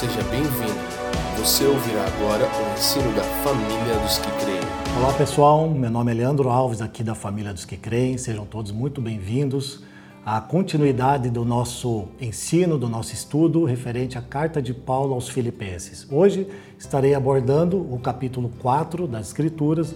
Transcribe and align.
seja 0.00 0.22
bem-vindo. 0.30 0.80
Você 1.36 1.62
ouvirá 1.66 2.06
agora 2.06 2.46
o 2.46 2.72
ensino 2.72 3.14
da 3.14 3.22
família 3.22 3.98
dos 4.02 4.16
que 4.16 4.30
creem. 4.42 4.98
Olá 4.98 5.12
pessoal, 5.12 5.68
meu 5.68 5.90
nome 5.90 6.10
é 6.10 6.14
Leandro 6.14 6.48
Alves, 6.48 6.80
aqui 6.80 7.04
da 7.04 7.14
família 7.14 7.52
dos 7.52 7.66
que 7.66 7.76
creem. 7.76 8.16
Sejam 8.16 8.46
todos 8.46 8.72
muito 8.72 8.98
bem-vindos 8.98 9.82
à 10.24 10.40
continuidade 10.40 11.28
do 11.28 11.44
nosso 11.44 12.08
ensino, 12.18 12.78
do 12.78 12.88
nosso 12.88 13.12
estudo 13.12 13.64
referente 13.64 14.16
à 14.16 14.22
carta 14.22 14.62
de 14.62 14.72
Paulo 14.72 15.12
aos 15.12 15.28
Filipenses. 15.28 16.06
Hoje 16.10 16.48
estarei 16.78 17.14
abordando 17.14 17.76
o 17.76 17.98
capítulo 17.98 18.50
4 18.58 19.06
das 19.06 19.26
Escrituras, 19.26 19.94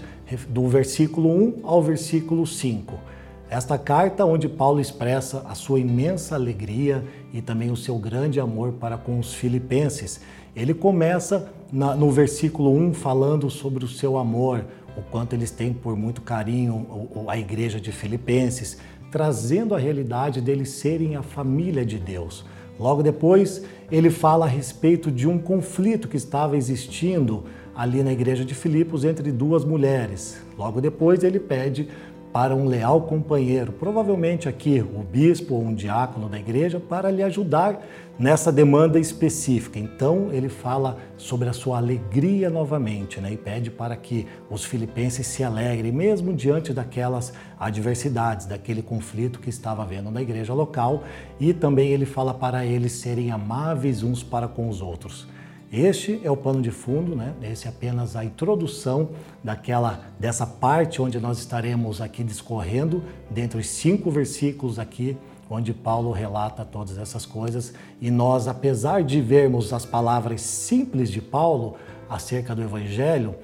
do 0.51 0.69
versículo 0.69 1.31
1 1.31 1.61
ao 1.63 1.83
versículo 1.83 2.47
5. 2.47 3.14
Esta 3.55 3.79
carta 3.79 4.25
onde 4.25 4.49
Paulo 4.49 4.81
expressa 4.81 5.45
a 5.49 5.55
sua 5.55 5.79
imensa 5.79 6.35
alegria 6.35 7.05
e 7.33 7.41
também 7.41 7.71
o 7.71 7.77
seu 7.77 7.97
grande 7.97 8.41
amor 8.41 8.73
para 8.73 8.99
com 8.99 9.17
os 9.17 9.33
filipenses. 9.33 10.21
Ele 10.57 10.75
começa 10.75 11.53
na, 11.73 11.95
no 11.95 12.11
versículo 12.11 12.77
1 12.77 12.95
falando 12.95 13.49
sobre 13.49 13.85
o 13.85 13.89
seu 13.89 14.19
amor, 14.19 14.65
o 14.97 15.03
quanto 15.03 15.35
eles 15.35 15.53
têm 15.53 15.73
por 15.73 15.95
muito 15.95 16.21
carinho 16.21 17.09
a 17.29 17.39
igreja 17.39 17.81
de 17.81 17.93
Filipenses, 17.93 18.79
trazendo 19.13 19.73
a 19.73 19.79
realidade 19.79 20.41
deles 20.41 20.71
serem 20.71 21.15
a 21.15 21.23
família 21.23 21.87
de 21.87 21.97
Deus. 21.97 22.45
Logo 22.77 23.05
depois, 23.05 23.63
ele 23.89 24.11
fala 24.11 24.47
a 24.47 24.49
respeito 24.49 25.13
de 25.13 25.29
um 25.29 25.39
conflito 25.39 26.09
que 26.09 26.17
estava 26.17 26.57
existindo 26.57 27.45
ali 27.73 28.03
na 28.03 28.13
igreja 28.13 28.45
de 28.45 28.53
Filipos 28.53 29.05
entre 29.05 29.31
duas 29.31 29.65
mulheres. 29.65 30.41
Logo 30.59 30.81
depois, 30.81 31.23
ele 31.23 31.39
pede 31.39 31.89
para 32.35 32.53
um 32.53 32.67
leal 32.67 33.03
companheiro, 33.03 33.71
provavelmente 33.71 34.49
aqui 34.49 34.81
o 34.81 35.05
bispo 35.05 35.55
ou 35.55 35.63
um 35.63 35.73
diácono 35.73 36.29
da 36.29 36.37
igreja, 36.37 36.81
para 36.81 37.09
lhe 37.09 37.23
ajudar 37.23 37.81
nessa 38.19 38.51
demanda 38.51 38.99
específica. 38.99 39.79
Então 39.79 40.33
ele 40.33 40.49
fala 40.49 40.99
sobre 41.17 41.49
a 41.49 41.53
sua 41.53 41.79
alegria 41.79 42.51
novamente, 42.51 43.21
né? 43.21 43.33
E 43.33 43.37
pede 43.37 43.71
para 43.71 43.95
que 43.95 44.27
os 44.51 44.65
filipenses 44.65 45.29
se 45.29 45.45
alegrem, 45.45 45.93
mesmo 45.93 46.35
diante 46.35 46.73
daquelas 46.73 47.33
adversidades, 47.57 48.47
daquele 48.47 48.83
conflito 48.83 49.39
que 49.39 49.49
estava 49.49 49.85
havendo 49.85 50.11
na 50.11 50.21
igreja 50.21 50.53
local. 50.53 51.05
E 51.39 51.53
também 51.53 51.91
ele 51.91 52.05
fala 52.05 52.35
para 52.35 52.67
eles 52.67 52.95
serem 52.95 53.31
amáveis 53.31 54.03
uns 54.03 54.25
para 54.25 54.49
com 54.49 54.69
os 54.69 54.83
outros. 54.83 55.29
Este 55.77 56.21
é 56.23 56.31
o 56.31 56.37
pano 56.37 56.63
de 56.63 56.71
fundo, 56.71 57.17
né? 57.17 57.35
Esse 57.43 57.67
é 57.67 57.69
apenas 57.69 58.15
a 58.15 58.25
introdução 58.25 59.09
daquela 59.43 60.05
dessa 60.21 60.47
parte 60.47 61.03
onde 61.03 61.19
nós 61.19 61.39
estaremos 61.39 62.01
aqui 62.01 62.23
discorrendo 62.23 63.03
dentro 63.29 63.59
dos 63.59 63.67
cinco 63.67 64.09
versículos 64.09 64.79
aqui 64.79 65.17
onde 65.51 65.75
Paulo 65.75 66.13
relata 66.13 66.65
todas 66.65 66.97
essas 66.97 67.27
coisas 67.27 67.75
e 68.01 68.09
nós, 68.09 68.47
apesar 68.47 69.03
de 69.03 69.21
vermos 69.21 69.73
as 69.73 69.85
palavras 69.85 70.43
simples 70.43 71.11
de 71.11 71.21
Paulo 71.21 71.75
acerca 72.09 72.55
do 72.55 72.63
Evangelho, 72.63 73.35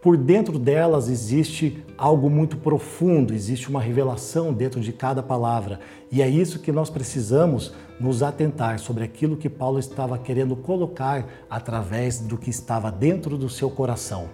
por 0.00 0.16
dentro 0.16 0.58
delas 0.58 1.08
existe 1.08 1.84
algo 1.96 2.30
muito 2.30 2.56
profundo, 2.56 3.34
existe 3.34 3.68
uma 3.68 3.80
revelação 3.80 4.52
dentro 4.52 4.80
de 4.80 4.92
cada 4.92 5.22
palavra. 5.22 5.80
E 6.10 6.22
é 6.22 6.28
isso 6.28 6.60
que 6.60 6.70
nós 6.70 6.88
precisamos 6.88 7.72
nos 7.98 8.22
atentar 8.22 8.78
sobre 8.78 9.02
aquilo 9.02 9.36
que 9.36 9.48
Paulo 9.48 9.78
estava 9.78 10.16
querendo 10.16 10.54
colocar 10.54 11.26
através 11.50 12.20
do 12.20 12.38
que 12.38 12.48
estava 12.48 12.92
dentro 12.92 13.36
do 13.36 13.48
seu 13.48 13.68
coração. 13.68 14.28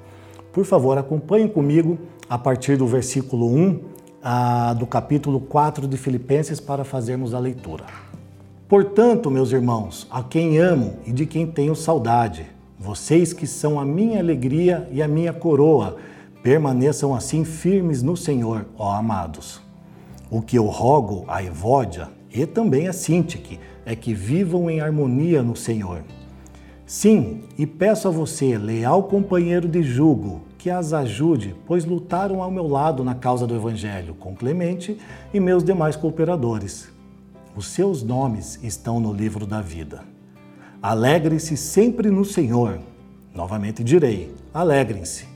Por 0.53 0.67
favor, 0.67 0.99
acompanhe 0.99 1.49
comigo 1.49 1.99
a 2.29 2.39
partir 2.39 2.77
do 2.77 2.87
versículo 2.87 3.47
1 3.47 3.81
ah, 4.23 4.75
do 4.75 4.87
capítulo 4.87 5.41
4 5.41 5.89
de 5.89 5.97
Filipenses 5.97 6.61
para 6.61 6.85
fazermos 6.85 7.33
a 7.33 7.39
leitura. 7.39 7.85
Portanto, 8.69 9.31
meus 9.31 9.51
irmãos, 9.51 10.07
a 10.11 10.23
quem 10.23 10.59
amo 10.59 10.99
e 11.07 11.13
de 11.13 11.27
quem 11.27 11.47
tenho 11.47 11.75
saudade, 11.75 12.54
vocês 12.85 13.33
que 13.33 13.47
são 13.47 13.81
a 13.81 13.85
minha 13.85 14.19
alegria 14.19 14.87
e 14.93 15.03
a 15.03 15.09
minha 15.09 15.33
coroa, 15.33 15.97
permaneçam 16.43 17.15
assim 17.15 17.43
firmes 17.43 18.03
no 18.03 18.15
Senhor, 18.15 18.67
ó 18.77 18.93
amados. 18.93 19.59
O 20.31 20.43
que 20.43 20.59
eu 20.59 20.67
rogo 20.67 21.25
a 21.27 21.43
Evódia 21.43 22.11
e 22.31 22.45
também 22.45 22.87
a 22.87 22.93
Sintique 22.93 23.59
é 23.87 23.97
que 23.97 24.13
vivam 24.13 24.69
em 24.69 24.83
harmonia 24.83 25.43
no 25.43 25.57
Senhor. 25.57 26.05
Sim, 26.85 27.45
e 27.57 27.67
peço 27.67 28.07
a 28.07 28.11
você, 28.11 28.59
leal 28.59 29.05
companheiro 29.05 29.67
de 29.67 29.83
jugo, 29.83 30.43
que 30.59 30.69
as 30.69 30.93
ajude, 30.93 31.57
pois 31.67 31.87
lutaram 31.87 32.43
ao 32.43 32.51
meu 32.51 32.69
lado 32.69 33.03
na 33.03 33.15
causa 33.15 33.47
do 33.47 33.57
Evangelho, 33.57 34.15
com 34.15 34.35
Clemente 34.35 34.99
e 35.33 35.41
meus 35.41 35.65
demais 35.65 35.97
cooperadores. 35.97 36.91
Os 37.57 37.67
seus 37.67 38.03
nomes 38.03 38.63
estão 38.63 39.01
no 39.01 39.11
livro 39.11 39.47
da 39.47 39.63
vida. 39.63 40.14
Alegre-se 40.85 41.57
sempre 41.57 42.11
no 42.11 42.27
Senhor. 42.27 42.79
Novamente 43.35 43.83
direi: 43.83 44.35
alegrem-se. 44.53 45.27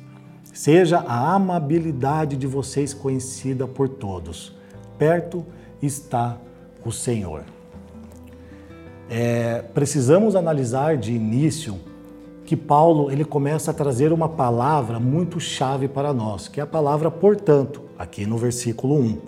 Seja 0.53 0.99
a 0.99 1.33
amabilidade 1.33 2.37
de 2.37 2.47
vocês 2.47 2.93
conhecida 2.93 3.67
por 3.67 3.89
todos. 3.89 4.55
Perto 4.99 5.43
está 5.81 6.37
o 6.85 6.93
Senhor. 6.93 7.45
É, 9.09 9.63
precisamos 9.73 10.37
analisar 10.37 10.99
de 10.99 11.15
início 11.15 11.79
que 12.45 12.55
Paulo 12.55 13.11
ele 13.11 13.25
começa 13.25 13.71
a 13.71 13.75
trazer 13.75 14.13
uma 14.13 14.29
palavra 14.29 15.01
muito 15.01 15.41
chave 15.41 15.89
para 15.89 16.13
nós, 16.13 16.47
que 16.47 16.61
é 16.61 16.63
a 16.63 16.67
palavra 16.67 17.11
portanto, 17.11 17.85
aqui 17.99 18.27
no 18.27 18.37
versículo 18.37 18.97
1. 18.97 19.19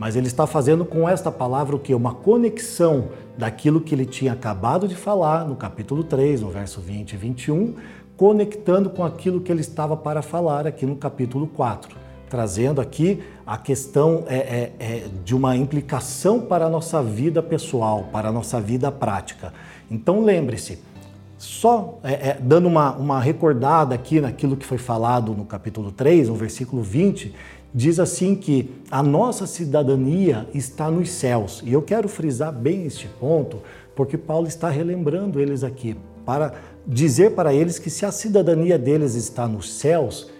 Mas 0.00 0.16
ele 0.16 0.28
está 0.28 0.46
fazendo 0.46 0.82
com 0.82 1.06
esta 1.06 1.30
palavra 1.30 1.76
o 1.76 1.78
que? 1.78 1.94
Uma 1.94 2.14
conexão 2.14 3.10
daquilo 3.36 3.82
que 3.82 3.94
ele 3.94 4.06
tinha 4.06 4.32
acabado 4.32 4.88
de 4.88 4.96
falar 4.96 5.46
no 5.46 5.54
capítulo 5.54 6.02
3, 6.02 6.40
no 6.40 6.48
verso 6.48 6.80
20 6.80 7.12
e 7.12 7.16
21, 7.18 7.74
conectando 8.16 8.88
com 8.88 9.04
aquilo 9.04 9.42
que 9.42 9.52
ele 9.52 9.60
estava 9.60 9.94
para 9.98 10.22
falar 10.22 10.66
aqui 10.66 10.86
no 10.86 10.96
capítulo 10.96 11.46
4, 11.48 11.94
trazendo 12.30 12.80
aqui 12.80 13.22
a 13.46 13.58
questão 13.58 14.24
é, 14.26 14.36
é, 14.36 14.72
é, 14.78 15.08
de 15.22 15.36
uma 15.36 15.54
implicação 15.54 16.40
para 16.40 16.64
a 16.64 16.70
nossa 16.70 17.02
vida 17.02 17.42
pessoal, 17.42 18.08
para 18.10 18.30
a 18.30 18.32
nossa 18.32 18.58
vida 18.58 18.90
prática. 18.90 19.52
Então 19.90 20.24
lembre-se, 20.24 20.78
só 21.36 21.98
é, 22.02 22.12
é, 22.12 22.38
dando 22.40 22.68
uma, 22.68 22.92
uma 22.92 23.20
recordada 23.20 23.94
aqui 23.94 24.18
naquilo 24.18 24.56
que 24.56 24.64
foi 24.64 24.76
falado 24.76 25.34
no 25.34 25.44
capítulo 25.44 25.92
3, 25.92 26.28
no 26.28 26.34
versículo 26.34 26.82
20, 26.82 27.34
diz 27.74 27.98
assim 28.00 28.34
que 28.34 28.70
a 28.90 29.02
nossa 29.02 29.46
cidadania 29.46 30.48
está 30.52 30.90
nos 30.90 31.10
céus. 31.10 31.62
E 31.64 31.72
eu 31.72 31.82
quero 31.82 32.08
frisar 32.08 32.52
bem 32.52 32.84
este 32.84 33.06
ponto, 33.06 33.58
porque 33.94 34.18
Paulo 34.18 34.46
está 34.46 34.68
relembrando 34.68 35.40
eles 35.40 35.62
aqui 35.62 35.96
para 36.24 36.54
dizer 36.86 37.32
para 37.32 37.54
eles 37.54 37.78
que 37.78 37.90
se 37.90 38.04
a 38.04 38.12
cidadania 38.12 38.78
deles 38.78 39.14
está 39.14 39.46
nos 39.46 39.72
céus, 39.72 40.30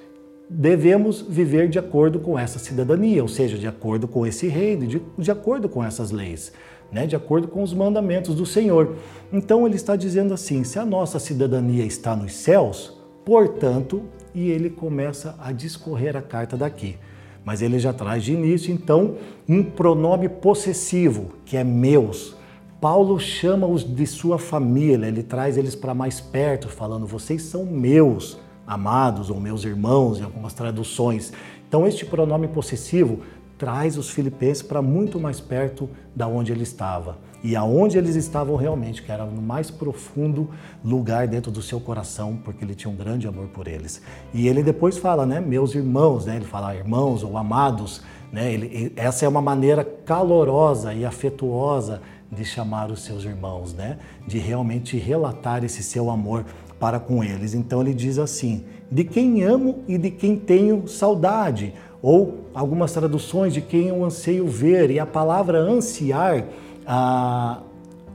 devemos 0.48 1.20
viver 1.22 1.68
de 1.68 1.78
acordo 1.78 2.18
com 2.18 2.38
essa 2.38 2.58
cidadania, 2.58 3.22
ou 3.22 3.28
seja, 3.28 3.56
de 3.56 3.66
acordo 3.66 4.08
com 4.08 4.26
esse 4.26 4.48
reino, 4.48 4.86
de, 4.86 5.00
de 5.16 5.30
acordo 5.30 5.68
com 5.68 5.82
essas 5.82 6.10
leis, 6.10 6.52
né? 6.90 7.06
de 7.06 7.14
acordo 7.14 7.46
com 7.46 7.62
os 7.62 7.72
mandamentos 7.72 8.34
do 8.34 8.44
Senhor. 8.44 8.96
Então 9.32 9.64
ele 9.64 9.76
está 9.76 9.94
dizendo 9.94 10.34
assim: 10.34 10.64
se 10.64 10.78
a 10.78 10.84
nossa 10.84 11.20
cidadania 11.20 11.84
está 11.84 12.16
nos 12.16 12.34
céus, 12.34 12.98
portanto, 13.24 14.02
e 14.34 14.50
ele 14.50 14.70
começa 14.70 15.36
a 15.38 15.52
discorrer 15.52 16.16
a 16.16 16.22
carta 16.22 16.56
daqui 16.56 16.96
mas 17.44 17.62
ele 17.62 17.78
já 17.78 17.92
traz 17.92 18.24
de 18.24 18.32
início, 18.32 18.72
então, 18.72 19.16
um 19.48 19.62
pronome 19.62 20.28
possessivo, 20.28 21.32
que 21.44 21.56
é 21.56 21.64
meus. 21.64 22.34
Paulo 22.80 23.18
chama-os 23.18 23.84
de 23.84 24.06
sua 24.06 24.38
família, 24.38 25.06
ele 25.06 25.22
traz 25.22 25.56
eles 25.56 25.74
para 25.74 25.94
mais 25.94 26.20
perto, 26.20 26.68
falando: 26.68 27.06
vocês 27.06 27.42
são 27.42 27.64
meus, 27.64 28.38
amados, 28.66 29.30
ou 29.30 29.40
meus 29.40 29.64
irmãos, 29.64 30.18
em 30.18 30.24
algumas 30.24 30.54
traduções. 30.54 31.32
Então, 31.68 31.86
este 31.86 32.04
pronome 32.04 32.48
possessivo 32.48 33.20
traz 33.56 33.96
os 33.96 34.10
filipenses 34.10 34.62
para 34.62 34.80
muito 34.80 35.20
mais 35.20 35.40
perto 35.40 35.88
da 36.14 36.26
onde 36.26 36.52
ele 36.52 36.62
estava 36.62 37.29
e 37.42 37.56
aonde 37.56 37.96
eles 37.96 38.16
estavam 38.16 38.56
realmente, 38.56 39.02
que 39.02 39.10
era 39.10 39.24
no 39.24 39.40
mais 39.40 39.70
profundo 39.70 40.50
lugar 40.84 41.26
dentro 41.26 41.50
do 41.50 41.62
seu 41.62 41.80
coração, 41.80 42.38
porque 42.44 42.64
ele 42.64 42.74
tinha 42.74 42.92
um 42.92 42.96
grande 42.96 43.26
amor 43.26 43.48
por 43.48 43.66
eles. 43.66 44.02
E 44.34 44.46
ele 44.46 44.62
depois 44.62 44.98
fala, 44.98 45.24
né, 45.24 45.40
meus 45.40 45.74
irmãos, 45.74 46.26
né, 46.26 46.36
ele 46.36 46.44
fala 46.44 46.74
irmãos 46.74 47.22
ou 47.22 47.36
amados, 47.36 48.02
né, 48.32 48.52
ele, 48.52 48.92
essa 48.96 49.24
é 49.24 49.28
uma 49.28 49.42
maneira 49.42 49.84
calorosa 49.84 50.92
e 50.92 51.04
afetuosa 51.04 52.00
de 52.30 52.44
chamar 52.44 52.90
os 52.90 53.02
seus 53.02 53.24
irmãos, 53.24 53.74
né, 53.74 53.98
de 54.26 54.38
realmente 54.38 54.96
relatar 54.96 55.64
esse 55.64 55.82
seu 55.82 56.10
amor 56.10 56.44
para 56.78 57.00
com 57.00 57.24
eles. 57.24 57.54
Então 57.54 57.80
ele 57.80 57.92
diz 57.92 58.18
assim: 58.18 58.64
de 58.90 59.04
quem 59.04 59.42
amo 59.42 59.82
e 59.88 59.98
de 59.98 60.10
quem 60.10 60.36
tenho 60.36 60.86
saudade 60.88 61.74
ou 62.02 62.46
algumas 62.54 62.92
traduções 62.92 63.52
de 63.52 63.60
quem 63.60 63.88
eu 63.88 64.04
anseio 64.04 64.46
ver, 64.46 64.90
e 64.90 64.98
a 64.98 65.04
palavra 65.04 65.58
ansiar 65.58 66.44
ah, 66.92 67.62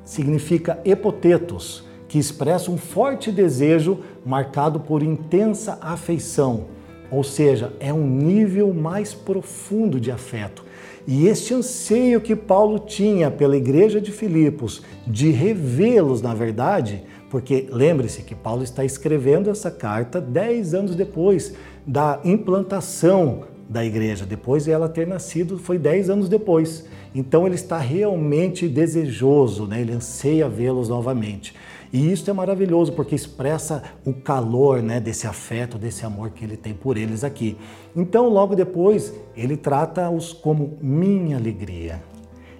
significa 0.03 0.81
epotetos, 0.83 1.85
que 2.09 2.19
expressa 2.19 2.69
um 2.69 2.77
forte 2.77 3.31
desejo 3.31 4.01
marcado 4.25 4.81
por 4.81 5.01
intensa 5.01 5.77
afeição. 5.79 6.65
Ou 7.09 7.23
seja, 7.23 7.71
é 7.79 7.93
um 7.93 8.05
nível 8.05 8.73
mais 8.73 9.13
profundo 9.13 9.97
de 9.97 10.11
afeto. 10.11 10.65
E 11.07 11.25
este 11.25 11.53
anseio 11.53 12.19
que 12.19 12.35
Paulo 12.35 12.79
tinha 12.79 13.31
pela 13.31 13.55
igreja 13.55 14.01
de 14.01 14.11
Filipos 14.11 14.81
de 15.07 15.31
revê-los, 15.31 16.21
na 16.21 16.33
verdade, 16.33 17.01
porque 17.29 17.69
lembre-se 17.71 18.23
que 18.23 18.35
Paulo 18.35 18.63
está 18.63 18.83
escrevendo 18.83 19.49
essa 19.49 19.71
carta 19.71 20.19
dez 20.19 20.73
anos 20.73 20.95
depois 20.95 21.53
da 21.87 22.19
implantação 22.25 23.43
da 23.67 23.83
igreja, 23.83 24.25
depois 24.25 24.65
de 24.65 24.71
ela 24.71 24.87
ter 24.87 25.07
nascido, 25.07 25.57
foi 25.57 25.77
dez 25.77 26.09
anos 26.09 26.29
depois. 26.29 26.85
Então 27.13 27.45
ele 27.45 27.55
está 27.55 27.77
realmente 27.77 28.67
desejoso, 28.67 29.65
né? 29.65 29.81
ele 29.81 29.93
anseia 29.93 30.47
vê-los 30.47 30.89
novamente. 30.89 31.55
E 31.91 32.11
isso 32.11 32.29
é 32.29 32.33
maravilhoso 32.33 32.91
porque 32.91 33.15
expressa 33.15 33.81
o 34.05 34.13
calor 34.13 34.81
né, 34.81 34.99
desse 34.99 35.27
afeto, 35.27 35.77
desse 35.77 36.05
amor 36.05 36.31
que 36.31 36.43
ele 36.43 36.57
tem 36.57 36.73
por 36.73 36.97
eles 36.97 37.23
aqui. 37.23 37.57
Então, 37.95 38.27
logo 38.27 38.53
depois, 38.53 39.13
ele 39.35 39.55
trata-os 39.55 40.33
como 40.33 40.77
minha 40.81 41.37
alegria. 41.37 42.03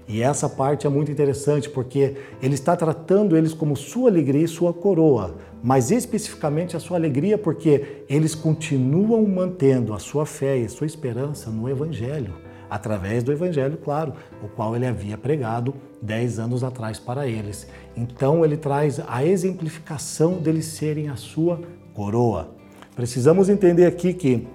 E 0.07 0.21
essa 0.21 0.47
parte 0.47 0.85
é 0.85 0.89
muito 0.89 1.11
interessante 1.11 1.69
porque 1.69 2.15
ele 2.41 2.53
está 2.53 2.75
tratando 2.75 3.35
eles 3.35 3.53
como 3.53 3.75
sua 3.75 4.09
alegria 4.09 4.45
e 4.45 4.47
sua 4.47 4.71
coroa, 4.71 5.35
mas 5.65 5.89
especificamente 5.89 6.77
a 6.77 6.79
sua 6.79 6.95
alegria 6.95 7.39
porque 7.39 8.03
eles 8.07 8.35
continuam 8.35 9.25
mantendo 9.27 9.95
a 9.95 9.99
sua 9.99 10.23
fé 10.23 10.59
e 10.59 10.65
a 10.65 10.69
sua 10.69 10.85
esperança 10.85 11.49
no 11.49 11.67
Evangelho 11.67 12.35
através 12.69 13.23
do 13.23 13.31
Evangelho, 13.31 13.75
claro, 13.83 14.13
o 14.43 14.47
qual 14.47 14.75
ele 14.75 14.85
havia 14.85 15.17
pregado 15.17 15.73
dez 15.99 16.37
anos 16.37 16.63
atrás 16.63 16.99
para 16.99 17.27
eles. 17.27 17.67
Então 17.97 18.45
ele 18.45 18.57
traz 18.57 19.01
a 19.07 19.25
exemplificação 19.25 20.33
deles 20.33 20.65
serem 20.65 21.09
a 21.09 21.15
sua 21.15 21.59
coroa. 21.95 22.51
Precisamos 22.95 23.49
entender 23.49 23.87
aqui 23.87 24.13
que 24.13 24.47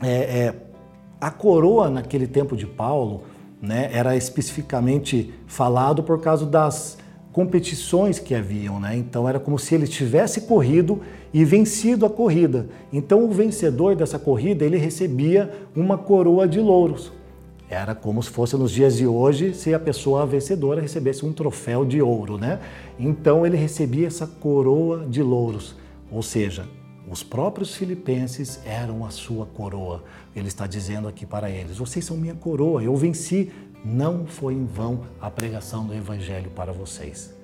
é, 0.00 0.12
é, 0.12 0.54
a 1.20 1.30
coroa 1.32 1.90
naquele 1.90 2.28
tempo 2.28 2.56
de 2.56 2.68
Paulo 2.68 3.24
né, 3.60 3.90
era 3.92 4.16
especificamente 4.16 5.34
falado 5.48 6.04
por 6.04 6.20
causa 6.20 6.46
das 6.46 6.98
competições 7.32 8.18
que 8.18 8.34
haviam, 8.34 8.80
né? 8.80 8.96
Então 8.96 9.28
era 9.28 9.38
como 9.38 9.58
se 9.58 9.74
ele 9.74 9.86
tivesse 9.86 10.42
corrido 10.42 11.00
e 11.32 11.44
vencido 11.44 12.04
a 12.04 12.10
corrida. 12.10 12.68
Então 12.92 13.24
o 13.24 13.30
vencedor 13.30 13.94
dessa 13.94 14.18
corrida 14.18 14.64
ele 14.64 14.76
recebia 14.76 15.50
uma 15.74 15.96
coroa 15.96 16.46
de 16.46 16.58
louros. 16.58 17.12
Era 17.68 17.94
como 17.94 18.20
se 18.20 18.30
fosse 18.30 18.56
nos 18.56 18.72
dias 18.72 18.96
de 18.96 19.06
hoje 19.06 19.54
se 19.54 19.72
a 19.72 19.78
pessoa 19.78 20.26
vencedora 20.26 20.80
recebesse 20.80 21.24
um 21.24 21.32
troféu 21.32 21.84
de 21.84 22.02
ouro, 22.02 22.36
né? 22.36 22.58
Então 22.98 23.46
ele 23.46 23.56
recebia 23.56 24.08
essa 24.08 24.26
coroa 24.26 25.06
de 25.08 25.22
louros, 25.22 25.76
ou 26.10 26.20
seja, 26.20 26.66
os 27.08 27.22
próprios 27.22 27.76
filipenses 27.76 28.60
eram 28.64 29.04
a 29.04 29.10
sua 29.10 29.46
coroa. 29.46 30.02
Ele 30.34 30.48
está 30.48 30.66
dizendo 30.66 31.06
aqui 31.06 31.24
para 31.24 31.48
eles: 31.48 31.78
vocês 31.78 32.04
são 32.04 32.16
minha 32.16 32.34
coroa, 32.34 32.82
eu 32.82 32.94
venci. 32.96 33.50
Não 33.84 34.26
foi 34.26 34.54
em 34.54 34.66
vão 34.66 35.00
a 35.20 35.30
pregação 35.30 35.86
do 35.86 35.94
evangelho 35.94 36.50
para 36.50 36.72
vocês. 36.72 37.34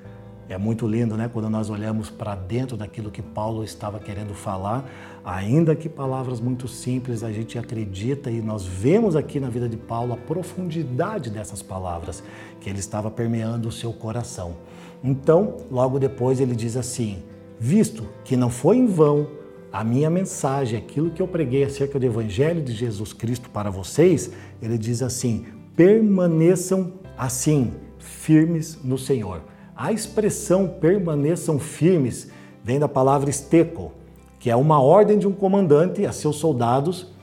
É 0.48 0.56
muito 0.56 0.86
lindo, 0.86 1.16
né? 1.16 1.28
Quando 1.32 1.50
nós 1.50 1.70
olhamos 1.70 2.08
para 2.08 2.36
dentro 2.36 2.76
daquilo 2.76 3.10
que 3.10 3.20
Paulo 3.20 3.64
estava 3.64 3.98
querendo 3.98 4.32
falar, 4.32 4.88
ainda 5.24 5.74
que 5.74 5.88
palavras 5.88 6.38
muito 6.38 6.68
simples, 6.68 7.24
a 7.24 7.32
gente 7.32 7.58
acredita 7.58 8.30
e 8.30 8.40
nós 8.40 8.64
vemos 8.64 9.16
aqui 9.16 9.40
na 9.40 9.48
vida 9.48 9.68
de 9.68 9.76
Paulo 9.76 10.12
a 10.12 10.16
profundidade 10.16 11.30
dessas 11.30 11.62
palavras 11.62 12.22
que 12.60 12.70
ele 12.70 12.78
estava 12.78 13.10
permeando 13.10 13.68
o 13.68 13.72
seu 13.72 13.92
coração. 13.92 14.56
Então, 15.02 15.56
logo 15.68 15.98
depois 15.98 16.38
ele 16.38 16.54
diz 16.54 16.76
assim: 16.76 17.24
visto 17.58 18.06
que 18.24 18.36
não 18.36 18.50
foi 18.50 18.76
em 18.76 18.86
vão 18.86 19.26
a 19.72 19.82
minha 19.82 20.08
mensagem, 20.08 20.78
aquilo 20.78 21.10
que 21.10 21.20
eu 21.20 21.26
preguei 21.26 21.64
acerca 21.64 21.98
do 21.98 22.06
Evangelho 22.06 22.62
de 22.62 22.72
Jesus 22.72 23.12
Cristo 23.12 23.50
para 23.50 23.68
vocês, 23.68 24.30
ele 24.62 24.78
diz 24.78 25.02
assim: 25.02 25.44
permaneçam 25.76 26.94
assim, 27.16 27.72
firmes 27.98 28.78
no 28.82 28.96
Senhor. 28.96 29.42
A 29.76 29.92
expressão 29.92 30.66
permaneçam 30.66 31.58
firmes 31.58 32.30
vem 32.64 32.80
da 32.80 32.88
palavra 32.88 33.30
esteco, 33.30 33.92
que 34.40 34.50
é 34.50 34.56
uma 34.56 34.82
ordem 34.82 35.18
de 35.18 35.28
um 35.28 35.32
comandante 35.32 36.04
a 36.04 36.12
seus 36.12 36.36
soldados 36.36 37.14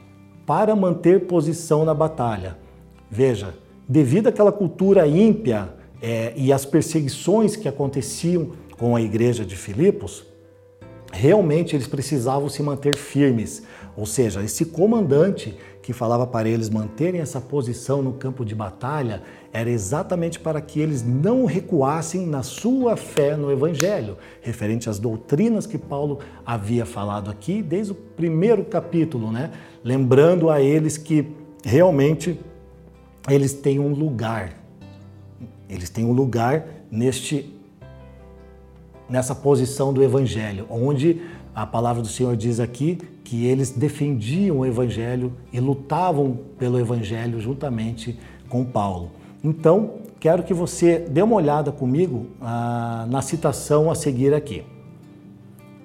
para 0.45 0.75
manter 0.75 1.25
posição 1.25 1.83
na 1.83 1.93
batalha. 1.93 2.57
Veja, 3.09 3.53
devido 3.87 4.27
àquela 4.27 4.51
cultura 4.51 5.07
ímpia 5.07 5.73
é, 6.01 6.33
e 6.35 6.53
às 6.53 6.65
perseguições 6.65 7.55
que 7.55 7.67
aconteciam 7.67 8.51
com 8.77 8.95
a 8.95 9.01
igreja 9.01 9.43
de 9.45 9.55
Filipos, 9.55 10.25
realmente 11.11 11.75
eles 11.75 11.87
precisavam 11.87 12.49
se 12.49 12.61
manter 12.61 12.95
firmes. 12.95 13.63
Ou 13.95 14.05
seja, 14.05 14.43
esse 14.43 14.65
comandante 14.65 15.57
que 15.83 15.91
falava 15.91 16.25
para 16.25 16.47
eles 16.47 16.69
manterem 16.69 17.19
essa 17.19 17.41
posição 17.41 18.01
no 18.01 18.13
campo 18.13 18.45
de 18.45 18.55
batalha 18.55 19.21
era 19.51 19.69
exatamente 19.69 20.39
para 20.39 20.61
que 20.61 20.79
eles 20.79 21.03
não 21.03 21.43
recuassem 21.43 22.25
na 22.25 22.41
sua 22.41 22.95
fé 22.95 23.35
no 23.35 23.51
Evangelho, 23.51 24.17
referente 24.41 24.89
às 24.89 24.97
doutrinas 24.97 25.67
que 25.67 25.77
Paulo 25.77 26.19
havia 26.45 26.85
falado 26.85 27.29
aqui 27.29 27.61
desde 27.61 27.91
o 27.91 27.95
primeiro 27.95 28.63
capítulo, 28.63 29.29
né? 29.29 29.51
Lembrando 29.83 30.49
a 30.49 30.61
eles 30.61 30.97
que 30.97 31.27
realmente 31.65 32.39
eles 33.29 33.51
têm 33.51 33.77
um 33.77 33.93
lugar, 33.93 34.53
eles 35.69 35.89
têm 35.89 36.05
um 36.05 36.13
lugar 36.13 36.65
neste 36.89 37.53
nessa 39.09 39.35
posição 39.35 39.91
do 39.91 40.01
Evangelho, 40.01 40.65
onde 40.69 41.21
a 41.53 41.67
palavra 41.67 42.01
do 42.01 42.07
Senhor 42.07 42.37
diz 42.37 42.61
aqui 42.61 42.97
que 43.23 43.45
eles 43.45 43.71
defendiam 43.71 44.59
o 44.59 44.65
Evangelho 44.65 45.33
e 45.51 45.59
lutavam 45.59 46.37
pelo 46.57 46.79
Evangelho 46.79 47.39
juntamente 47.39 48.19
com 48.49 48.63
Paulo. 48.63 49.11
Então, 49.43 49.95
quero 50.19 50.43
que 50.43 50.53
você 50.53 50.99
dê 50.99 51.21
uma 51.21 51.35
olhada 51.35 51.71
comigo 51.71 52.27
ah, 52.41 53.07
na 53.09 53.21
citação 53.21 53.89
a 53.89 53.95
seguir 53.95 54.33
aqui. 54.33 54.63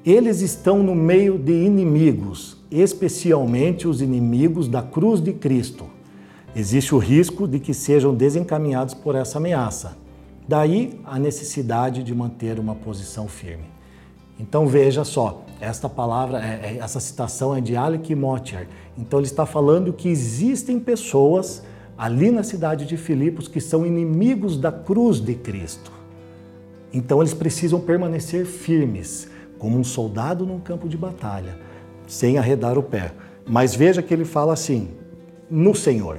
Eles 0.05 0.41
estão 0.41 0.83
no 0.83 0.95
meio 0.95 1.39
de 1.39 1.53
inimigos, 1.53 2.57
especialmente 2.71 3.87
os 3.87 4.01
inimigos 4.01 4.69
da 4.69 4.83
cruz 4.83 5.21
de 5.21 5.33
Cristo. 5.33 5.87
Existe 6.55 6.95
o 6.95 6.99
risco 6.99 7.47
de 7.47 7.59
que 7.59 7.75
sejam 7.75 8.15
desencaminhados 8.15 8.95
por 8.95 9.15
essa 9.15 9.39
ameaça. 9.39 9.97
Daí 10.47 10.99
a 11.05 11.19
necessidade 11.19 12.03
de 12.03 12.15
manter 12.15 12.59
uma 12.59 12.75
posição 12.75 13.29
firme. 13.29 13.65
Então 14.41 14.67
veja 14.67 15.05
só, 15.05 15.45
esta 15.61 15.89
palavra, 15.89 16.39
é, 16.39 16.77
é, 16.77 16.79
essa 16.81 17.01
citação 17.01 17.55
é 17.55 17.61
de 17.61 17.77
Alec 17.77 18.15
Motier. 18.15 18.69
Então 18.97 19.19
ele 19.19 19.27
está 19.27 19.45
falando 19.45 19.93
que 19.93 20.09
existem 20.09 20.79
pessoas 20.79 21.63
ali 21.97 22.31
na 22.31 22.43
cidade 22.43 22.87
de 22.87 22.97
Filipos 22.97 23.49
que 23.49 23.61
são 23.61 23.85
inimigos 23.85 24.57
da 24.57 24.71
cruz 24.71 25.21
de 25.21 25.35
Cristo. 25.35 25.91
Então 26.93 27.21
eles 27.21 27.35
precisam 27.35 27.81
permanecer 27.81 28.47
firmes, 28.47 29.29
como 29.59 29.79
um 29.79 29.85
soldado 29.85 30.47
num 30.47 30.61
campo 30.61 30.89
de 30.89 30.97
batalha, 30.97 31.59
sem 32.07 32.39
arredar 32.39 32.79
o 32.79 32.83
pé. 32.83 33.13
Mas 33.45 33.75
veja 33.75 34.03
que 34.03 34.15
ele 34.15 34.25
fala 34.25 34.53
assim: 34.53 34.91
no 35.51 35.75
Senhor. 35.75 36.19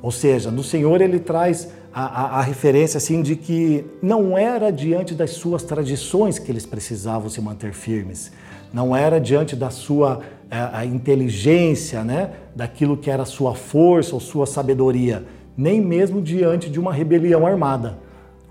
Ou 0.00 0.10
seja, 0.10 0.50
no 0.50 0.62
Senhor 0.62 1.00
ele 1.00 1.18
traz 1.18 1.68
a, 1.92 2.04
a, 2.04 2.38
a, 2.38 2.42
referência 2.42 2.98
assim 2.98 3.22
de 3.22 3.36
que 3.36 3.84
não 4.00 4.36
era 4.36 4.70
diante 4.70 5.14
das 5.14 5.30
suas 5.30 5.62
tradições 5.62 6.38
que 6.38 6.50
eles 6.50 6.64
precisavam 6.64 7.28
se 7.28 7.40
manter 7.40 7.72
firmes, 7.72 8.32
não 8.72 8.96
era 8.96 9.20
diante 9.20 9.54
da 9.54 9.70
sua 9.70 10.20
a, 10.50 10.80
a 10.80 10.86
inteligência, 10.86 12.02
né, 12.04 12.32
daquilo 12.54 12.96
que 12.96 13.10
era 13.10 13.24
sua 13.24 13.54
força 13.54 14.14
ou 14.14 14.20
sua 14.20 14.46
sabedoria, 14.46 15.24
nem 15.56 15.80
mesmo 15.80 16.20
diante 16.20 16.70
de 16.70 16.78
uma 16.78 16.92
rebelião 16.92 17.46
armada. 17.46 17.98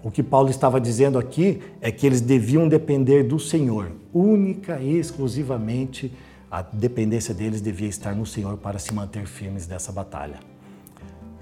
O 0.03 0.09
que 0.09 0.23
Paulo 0.23 0.49
estava 0.49 0.81
dizendo 0.81 1.19
aqui 1.19 1.61
é 1.79 1.91
que 1.91 2.05
eles 2.07 2.21
deviam 2.21 2.67
depender 2.67 3.23
do 3.23 3.39
Senhor, 3.39 3.91
única 4.13 4.79
e 4.79 4.97
exclusivamente 4.97 6.11
a 6.49 6.61
dependência 6.61 7.33
deles 7.33 7.61
devia 7.61 7.87
estar 7.87 8.15
no 8.15 8.25
Senhor 8.25 8.57
para 8.57 8.77
se 8.77 8.93
manter 8.93 9.25
firmes 9.25 9.67
nessa 9.67 9.91
batalha. 9.91 10.50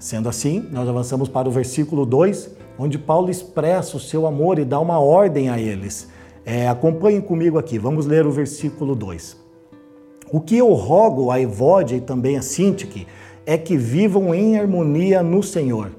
Sendo 0.00 0.30
assim, 0.30 0.66
nós 0.72 0.88
avançamos 0.88 1.28
para 1.28 1.46
o 1.46 1.52
versículo 1.52 2.06
2, 2.06 2.56
onde 2.78 2.98
Paulo 2.98 3.30
expressa 3.30 3.98
o 3.98 4.00
seu 4.00 4.26
amor 4.26 4.58
e 4.58 4.64
dá 4.64 4.80
uma 4.80 4.98
ordem 4.98 5.50
a 5.50 5.60
eles. 5.60 6.08
É, 6.42 6.66
acompanhem 6.66 7.20
comigo 7.20 7.58
aqui, 7.58 7.78
vamos 7.78 8.06
ler 8.06 8.26
o 8.26 8.30
versículo 8.32 8.94
2. 8.94 9.36
O 10.32 10.40
que 10.40 10.56
eu 10.56 10.72
rogo 10.72 11.30
a 11.30 11.38
Evódia 11.38 11.96
e 11.96 12.00
também 12.00 12.38
a 12.38 12.42
Sintique 12.42 13.06
é 13.44 13.58
que 13.58 13.76
vivam 13.76 14.34
em 14.34 14.58
harmonia 14.58 15.22
no 15.22 15.42
Senhor. 15.42 15.90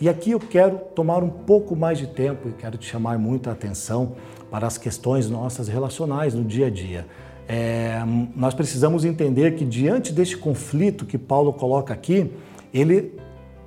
E 0.00 0.08
aqui 0.08 0.30
eu 0.30 0.38
quero 0.38 0.78
tomar 0.94 1.24
um 1.24 1.28
pouco 1.28 1.74
mais 1.74 1.98
de 1.98 2.06
tempo 2.06 2.48
e 2.48 2.52
quero 2.52 2.78
te 2.78 2.86
chamar 2.86 3.18
muita 3.18 3.50
atenção 3.50 4.12
para 4.52 4.68
as 4.68 4.78
questões 4.78 5.28
nossas 5.28 5.66
relacionais 5.66 6.32
no 6.32 6.44
dia 6.44 6.68
a 6.68 6.70
dia. 6.70 7.06
É, 7.48 8.04
nós 8.36 8.54
precisamos 8.54 9.04
entender 9.04 9.56
que 9.56 9.64
diante 9.64 10.12
deste 10.12 10.36
conflito 10.36 11.04
que 11.04 11.18
Paulo 11.18 11.52
coloca 11.52 11.92
aqui, 11.92 12.30
ele 12.72 13.18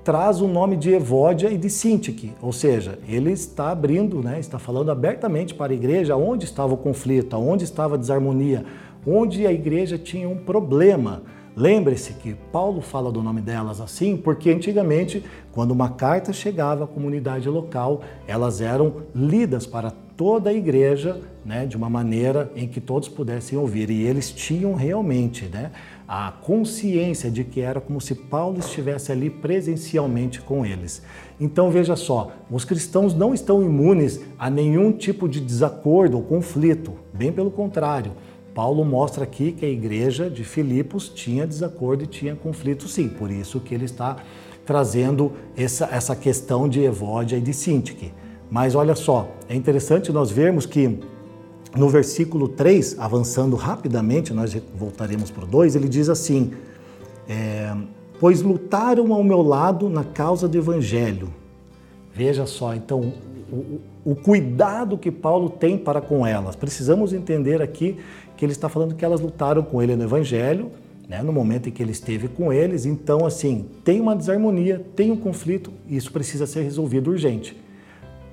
traz 0.03 0.41
o 0.41 0.47
nome 0.47 0.75
de 0.75 0.91
Evódia 0.91 1.49
e 1.49 1.57
de 1.57 1.69
Sintique, 1.69 2.33
ou 2.41 2.51
seja, 2.51 2.97
ele 3.07 3.31
está 3.31 3.71
abrindo, 3.71 4.21
né, 4.21 4.39
está 4.39 4.57
falando 4.57 4.89
abertamente 4.89 5.53
para 5.53 5.71
a 5.71 5.75
igreja 5.75 6.15
onde 6.15 6.45
estava 6.45 6.73
o 6.73 6.77
conflito, 6.77 7.37
onde 7.37 7.63
estava 7.63 7.95
a 7.95 7.97
desarmonia, 7.97 8.65
onde 9.05 9.45
a 9.45 9.51
igreja 9.51 9.97
tinha 9.97 10.27
um 10.27 10.37
problema, 10.37 11.23
Lembre-se 11.55 12.13
que 12.13 12.33
Paulo 12.49 12.79
fala 12.79 13.11
do 13.11 13.21
nome 13.21 13.41
delas 13.41 13.81
assim 13.81 14.15
porque 14.15 14.49
antigamente, 14.49 15.23
quando 15.51 15.71
uma 15.71 15.89
carta 15.89 16.31
chegava 16.31 16.85
à 16.85 16.87
comunidade 16.87 17.49
local, 17.49 18.01
elas 18.25 18.61
eram 18.61 19.03
lidas 19.13 19.65
para 19.65 19.91
toda 20.15 20.49
a 20.49 20.53
igreja 20.53 21.19
né, 21.45 21.65
de 21.65 21.75
uma 21.75 21.89
maneira 21.89 22.51
em 22.55 22.67
que 22.67 22.79
todos 22.79 23.07
pudessem 23.07 23.57
ouvir. 23.57 23.89
E 23.89 24.03
eles 24.03 24.31
tinham 24.31 24.73
realmente 24.73 25.45
né, 25.45 25.71
a 26.07 26.31
consciência 26.31 27.31
de 27.31 27.43
que 27.43 27.61
era 27.61 27.79
como 27.79 27.99
se 27.99 28.13
Paulo 28.13 28.59
estivesse 28.59 29.11
ali 29.11 29.29
presencialmente 29.29 30.41
com 30.41 30.65
eles. 30.65 31.01
Então 31.39 31.71
veja 31.71 31.95
só, 31.95 32.31
os 32.49 32.65
cristãos 32.65 33.13
não 33.13 33.33
estão 33.33 33.63
imunes 33.63 34.19
a 34.37 34.49
nenhum 34.49 34.91
tipo 34.91 35.27
de 35.27 35.39
desacordo 35.39 36.17
ou 36.17 36.23
conflito, 36.23 36.93
bem 37.13 37.31
pelo 37.31 37.49
contrário. 37.49 38.11
Paulo 38.53 38.83
mostra 38.83 39.23
aqui 39.23 39.53
que 39.53 39.65
a 39.65 39.69
igreja 39.69 40.29
de 40.29 40.43
Filipos 40.43 41.07
tinha 41.07 41.47
desacordo 41.47 42.03
e 42.03 42.07
tinha 42.07 42.35
conflito 42.35 42.87
sim, 42.87 43.07
por 43.07 43.31
isso 43.31 43.61
que 43.61 43.73
ele 43.73 43.85
está 43.85 44.17
trazendo 44.65 45.31
essa, 45.55 45.85
essa 45.91 46.15
questão 46.15 46.67
de 46.67 46.81
Evódia 46.81 47.37
e 47.37 47.41
de 47.41 47.53
Sintique. 47.53 48.13
Mas 48.49 48.75
olha 48.75 48.95
só, 48.95 49.29
é 49.47 49.55
interessante 49.55 50.11
nós 50.11 50.29
vermos 50.29 50.65
que 50.65 50.99
no 51.75 51.87
versículo 51.89 52.47
3, 52.47 52.97
avançando 52.99 53.55
rapidamente, 53.55 54.33
nós 54.33 54.55
voltaremos 54.75 55.31
para 55.31 55.43
o 55.43 55.47
2, 55.47 55.75
ele 55.75 55.87
diz 55.87 56.09
assim: 56.09 56.51
é, 57.27 57.73
Pois 58.19 58.41
lutaram 58.41 59.13
ao 59.13 59.23
meu 59.23 59.41
lado 59.41 59.89
na 59.89 60.03
causa 60.03 60.47
do 60.47 60.57
evangelho. 60.57 61.29
Veja 62.13 62.45
só, 62.45 62.75
então, 62.75 63.13
o, 63.51 63.79
o 64.03 64.15
cuidado 64.15 64.97
que 64.97 65.09
Paulo 65.09 65.49
tem 65.49 65.77
para 65.77 66.01
com 66.01 66.25
elas. 66.25 66.55
Precisamos 66.55 67.13
entender 67.13 67.61
aqui 67.61 67.97
que 68.35 68.45
ele 68.45 68.51
está 68.51 68.67
falando 68.67 68.95
que 68.95 69.05
elas 69.05 69.21
lutaram 69.21 69.61
com 69.61 69.81
ele 69.81 69.95
no 69.95 70.03
Evangelho, 70.03 70.71
né, 71.07 71.21
no 71.21 71.31
momento 71.31 71.69
em 71.69 71.71
que 71.71 71.83
ele 71.83 71.91
esteve 71.91 72.27
com 72.27 72.51
eles. 72.51 72.85
Então, 72.85 73.25
assim, 73.25 73.67
tem 73.83 74.01
uma 74.01 74.15
desarmonia, 74.15 74.83
tem 74.95 75.11
um 75.11 75.17
conflito 75.17 75.71
e 75.87 75.95
isso 75.95 76.11
precisa 76.11 76.47
ser 76.47 76.63
resolvido 76.63 77.11
urgente. 77.11 77.55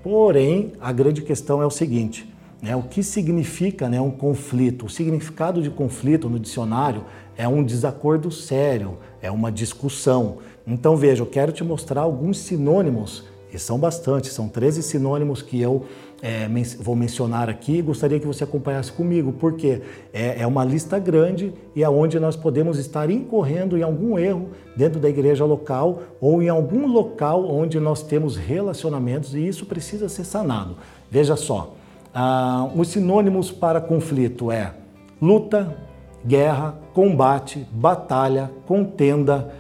Porém, 0.02 0.73
a 0.80 0.92
grande 0.92 1.23
questão 1.23 1.61
é 1.61 1.66
o 1.66 1.71
seguinte: 1.71 2.26
né, 2.61 2.75
o 2.75 2.83
que 2.83 3.03
significa 3.03 3.88
né, 3.88 4.00
um 4.00 4.11
conflito? 4.11 4.87
O 4.87 4.88
significado 4.88 5.62
de 5.62 5.71
conflito 5.71 6.29
no 6.29 6.38
dicionário 6.38 7.05
é 7.37 7.47
um 7.47 7.62
desacordo 7.62 8.31
sério, 8.31 8.99
é 9.23 9.31
uma 9.31 9.50
discussão. 9.53 10.38
Então, 10.67 10.97
veja, 10.97 11.23
eu 11.23 11.27
quero 11.27 11.53
te 11.53 11.62
mostrar 11.62 12.03
alguns 12.03 12.38
sinônimos, 12.38 13.25
e 13.53 13.59
são 13.59 13.79
bastante, 13.79 14.29
são 14.29 14.49
13 14.49 14.83
sinônimos 14.83 15.41
que 15.41 15.61
eu 15.61 15.87
é, 16.21 16.49
men 16.49 16.65
vou 16.81 16.97
mencionar 16.97 17.49
aqui 17.49 17.81
gostaria 17.81 18.19
que 18.19 18.27
você 18.27 18.45
acompanhasse 18.45 18.91
comigo, 18.91 19.33
porque 19.33 19.81
é, 20.12 20.43
é 20.43 20.47
uma 20.47 20.65
lista 20.65 20.99
grande 20.99 21.55
e 21.75 21.83
é 21.83 21.88
onde 21.88 22.19
nós 22.19 22.37
podemos 22.37 22.79
estar 22.79 23.09
incorrendo 23.09 23.79
em 23.79 23.83
algum 23.83 24.19
erro 24.19 24.49
dentro 24.77 24.99
da 25.00 25.09
igreja 25.09 25.45
local 25.45 26.03
ou 26.21 26.43
em 26.43 26.49
algum 26.49 26.87
local 26.88 27.49
onde 27.49 27.79
nós 27.79 28.03
temos 28.03 28.37
relacionamentos 28.37 29.35
e 29.35 29.47
isso 29.47 29.65
precisa 29.65 30.09
ser 30.09 30.25
sanado. 30.25 30.77
Veja 31.11 31.37
só, 31.37 31.77
ah, 32.15 32.69
os 32.75 32.88
sinônimos 32.88 33.50
para 33.50 33.81
conflito 33.81 34.50
é 34.50 34.73
luta, 35.21 35.77
guerra, 36.25 36.75
combate, 36.93 37.67
batalha, 37.71 38.50
contenda, 38.67 39.53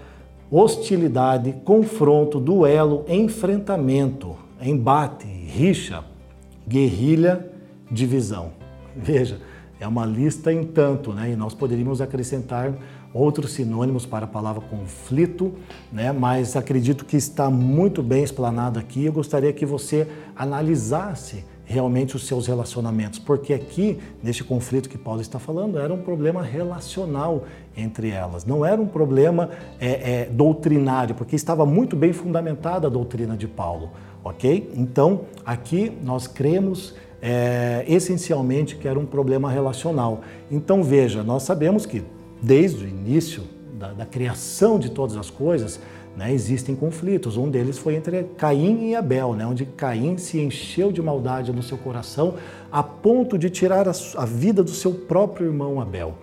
hostilidade, 0.50 1.52
confronto, 1.64 2.40
duelo, 2.40 3.04
enfrentamento, 3.08 4.36
embate, 4.60 5.26
rixa, 5.26 6.04
guerrilha, 6.66 7.50
divisão. 7.90 8.50
Veja, 8.96 9.40
é 9.78 9.86
uma 9.86 10.04
lista 10.04 10.52
em 10.52 10.64
tanto, 10.64 11.12
né? 11.12 11.30
E 11.30 11.36
nós 11.36 11.54
poderíamos 11.54 12.00
acrescentar 12.00 12.74
outros 13.14 13.52
sinônimos 13.52 14.04
para 14.04 14.24
a 14.24 14.28
palavra 14.28 14.60
conflito, 14.60 15.54
né? 15.92 16.12
Mas 16.12 16.56
acredito 16.56 17.04
que 17.04 17.16
está 17.16 17.48
muito 17.48 18.02
bem 18.02 18.22
explanado 18.22 18.78
aqui. 18.78 19.04
Eu 19.04 19.12
gostaria 19.12 19.52
que 19.52 19.64
você 19.64 20.06
analisasse 20.34 21.44
realmente 21.68 22.16
os 22.16 22.26
seus 22.26 22.46
relacionamentos, 22.46 23.18
porque 23.18 23.52
aqui, 23.52 23.98
neste 24.22 24.42
conflito 24.42 24.88
que 24.88 24.98
Paulo 24.98 25.20
está 25.20 25.38
falando, 25.38 25.78
era 25.78 25.92
um 25.92 26.02
problema 26.02 26.42
relacional 26.42 27.44
entre 27.76 28.08
elas, 28.08 28.44
não 28.44 28.64
era 28.64 28.80
um 28.80 28.86
problema 28.86 29.50
é, 29.78 30.22
é, 30.22 30.24
doutrinário, 30.26 31.14
porque 31.14 31.36
estava 31.36 31.64
muito 31.64 31.94
bem 31.94 32.12
fundamentada 32.12 32.88
a 32.88 32.90
doutrina 32.90 33.36
de 33.36 33.46
Paulo 33.46 33.90
ok? 34.22 34.70
Então, 34.74 35.22
aqui 35.44 35.92
nós 36.02 36.26
cremos 36.26 36.94
é, 37.20 37.84
essencialmente 37.88 38.76
que 38.76 38.86
era 38.86 38.98
um 38.98 39.06
problema 39.06 39.50
relacional. 39.50 40.20
Então, 40.50 40.82
veja, 40.82 41.22
nós 41.22 41.42
sabemos 41.42 41.86
que 41.86 42.02
desde 42.42 42.84
o 42.84 42.88
início 42.88 43.42
da, 43.78 43.92
da 43.92 44.06
criação 44.06 44.78
de 44.78 44.90
todas 44.90 45.16
as 45.16 45.30
coisas, 45.30 45.80
né, 46.18 46.32
existem 46.32 46.74
conflitos. 46.74 47.36
Um 47.36 47.48
deles 47.48 47.78
foi 47.78 47.94
entre 47.94 48.24
Caim 48.36 48.90
e 48.90 48.96
Abel, 48.96 49.34
né, 49.34 49.46
onde 49.46 49.64
Caim 49.64 50.18
se 50.18 50.40
encheu 50.40 50.90
de 50.90 51.00
maldade 51.00 51.52
no 51.52 51.62
seu 51.62 51.78
coração 51.78 52.34
a 52.72 52.82
ponto 52.82 53.38
de 53.38 53.48
tirar 53.48 53.86
a, 53.86 53.92
a 54.16 54.24
vida 54.26 54.64
do 54.64 54.70
seu 54.70 54.92
próprio 54.92 55.46
irmão 55.46 55.80
Abel. 55.80 56.16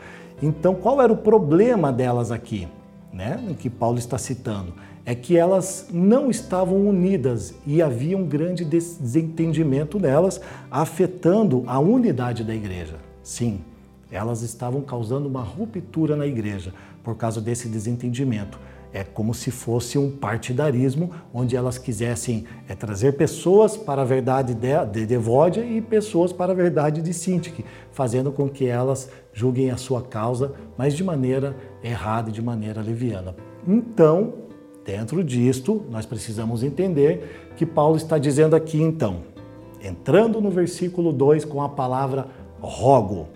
Então, 0.43 0.75
qual 0.75 1.01
era 1.01 1.13
o 1.13 1.15
problema 1.15 1.93
delas 1.93 2.29
aqui, 2.29 2.67
né, 3.13 3.55
que 3.57 3.69
Paulo 3.69 3.97
está 3.97 4.17
citando? 4.17 4.73
é 5.07 5.13
que 5.13 5.37
elas 5.37 5.87
não 5.93 6.31
estavam 6.31 6.87
unidas 6.87 7.53
e 7.63 7.79
havia 7.79 8.17
um 8.17 8.25
grande 8.25 8.65
desentendimento 8.65 9.99
nelas, 9.99 10.41
afetando 10.71 11.63
a 11.67 11.77
unidade 11.77 12.43
da 12.43 12.55
igreja. 12.55 12.95
Sim, 13.21 13.61
elas 14.11 14.41
estavam 14.41 14.81
causando 14.81 15.27
uma 15.29 15.43
ruptura 15.43 16.15
na 16.15 16.25
igreja 16.25 16.73
por 17.03 17.15
causa 17.15 17.39
desse 17.39 17.69
desentendimento. 17.69 18.57
É 18.95 19.03
como 19.03 19.33
se 19.33 19.51
fosse 19.51 19.97
um 19.97 20.09
partidarismo 20.09 21.11
onde 21.33 21.53
elas 21.53 21.77
quisessem 21.77 22.45
é, 22.65 22.73
trazer 22.73 23.17
pessoas 23.17 23.75
para 23.75 24.03
a 24.03 24.05
verdade 24.05 24.53
de, 24.53 24.85
de 24.85 25.05
Devódia 25.05 25.65
e 25.65 25.81
pessoas 25.81 26.31
para 26.31 26.53
a 26.53 26.55
verdade 26.55 27.01
de 27.01 27.13
Sintique, 27.13 27.65
fazendo 27.91 28.31
com 28.31 28.47
que 28.47 28.65
elas 28.65 29.09
julguem 29.33 29.69
a 29.69 29.75
sua 29.75 30.01
causa, 30.01 30.53
mas 30.77 30.93
de 30.93 31.03
maneira 31.03 31.57
errada 31.83 32.29
e 32.29 32.31
de 32.31 32.41
maneira 32.41 32.81
leviana. 32.81 33.35
Então, 33.67 34.45
Dentro 34.85 35.23
disto, 35.23 35.83
nós 35.89 36.05
precisamos 36.05 36.61
entender 36.61 37.51
que 37.57 37.65
Paulo 37.65 37.97
está 37.97 38.19
dizendo 38.19 38.55
aqui 38.55 38.79
então, 38.79 39.23
entrando 39.81 40.39
no 40.39 40.51
versículo 40.51 41.11
2 41.11 41.43
com 41.43 41.59
a 41.63 41.67
palavra 41.67 42.27
rogo. 42.61 43.27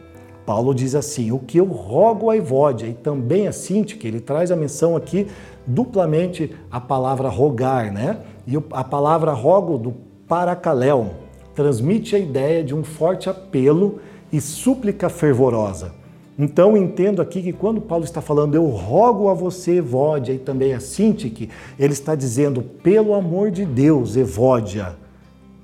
Paulo 0.49 0.73
diz 0.73 0.95
assim: 0.95 1.31
O 1.31 1.37
que 1.37 1.59
eu 1.59 1.65
rogo 1.65 2.31
a 2.31 2.35
Evódia 2.35 2.87
e 2.87 2.93
também 2.95 3.47
a 3.47 3.51
Sintique, 3.51 4.07
ele 4.07 4.19
traz 4.19 4.49
a 4.49 4.55
menção 4.55 4.95
aqui 4.95 5.27
duplamente 5.67 6.55
a 6.71 6.81
palavra 6.81 7.29
rogar, 7.29 7.93
né? 7.93 8.17
E 8.47 8.55
a 8.71 8.83
palavra 8.83 9.31
rogo 9.31 9.77
do 9.77 9.93
paracaléu 10.27 11.11
transmite 11.53 12.15
a 12.15 12.19
ideia 12.19 12.63
de 12.63 12.73
um 12.73 12.83
forte 12.83 13.29
apelo 13.29 13.99
e 14.33 14.41
súplica 14.41 15.07
fervorosa. 15.07 15.93
Então 16.35 16.75
entendo 16.75 17.21
aqui 17.21 17.43
que 17.43 17.53
quando 17.53 17.79
Paulo 17.79 18.03
está 18.03 18.19
falando, 18.19 18.55
eu 18.55 18.65
rogo 18.65 19.29
a 19.29 19.35
você, 19.35 19.73
Evódia, 19.73 20.33
e 20.33 20.39
também 20.39 20.73
a 20.73 20.79
Sintique, 20.79 21.51
ele 21.77 21.93
está 21.93 22.15
dizendo, 22.15 22.63
pelo 22.63 23.13
amor 23.13 23.51
de 23.51 23.65
Deus, 23.65 24.17
Evódia, 24.17 24.97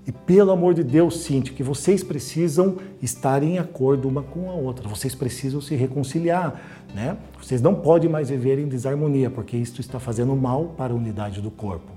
e 0.08 0.12
pelo 0.12 0.52
amor 0.52 0.76
de 0.76 0.84
Deus, 0.84 1.22
Sintique, 1.22 1.64
vocês 1.64 2.04
precisam 2.04 2.76
estar 3.02 3.42
em 3.42 3.58
acordo 3.58 4.08
uma 4.08 4.22
com 4.22 4.52
a 4.52 4.54
outra, 4.54 4.88
vocês 4.88 5.16
precisam 5.16 5.60
se 5.60 5.76
reconciliar, 5.76 6.62
né? 6.94 7.18
Vocês 7.42 7.60
não 7.60 7.74
podem 7.74 8.08
mais 8.08 8.30
viver 8.30 8.60
em 8.60 8.68
desarmonia, 8.68 9.32
porque 9.32 9.58
isto 9.58 9.82
está 9.82 10.00
fazendo 10.00 10.36
mal 10.36 10.76
para 10.78 10.94
a 10.94 10.96
unidade 10.96 11.42
do 11.42 11.50
corpo. 11.50 11.92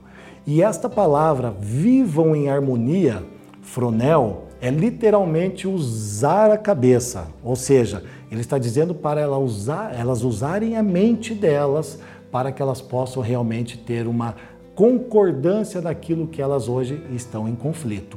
E 0.47 0.63
esta 0.63 0.89
palavra, 0.89 1.55
vivam 1.61 2.35
em 2.35 2.49
harmonia, 2.49 3.23
fronel, 3.61 4.47
é 4.59 4.71
literalmente 4.71 5.69
usar 5.69 6.51
a 6.51 6.57
cabeça, 6.57 7.29
ou 7.45 7.55
seja, 7.55 8.03
ele 8.31 8.41
está 8.41 8.57
dizendo 8.59 8.95
para 8.95 9.21
ela 9.21 9.39
usar, 9.39 9.95
elas 9.95 10.23
usarem 10.23 10.77
a 10.77 10.83
mente 10.83 11.35
delas 11.35 11.99
para 12.33 12.51
que 12.51 12.63
elas 12.63 12.81
possam 12.81 13.23
realmente 13.23 13.77
ter 13.77 14.07
uma 14.07 14.35
concordância 14.79 15.83
daquilo 15.83 16.29
que 16.29 16.41
elas 16.41 16.69
hoje 16.69 17.03
estão 17.13 17.49
em 17.49 17.57
conflito. 17.57 18.17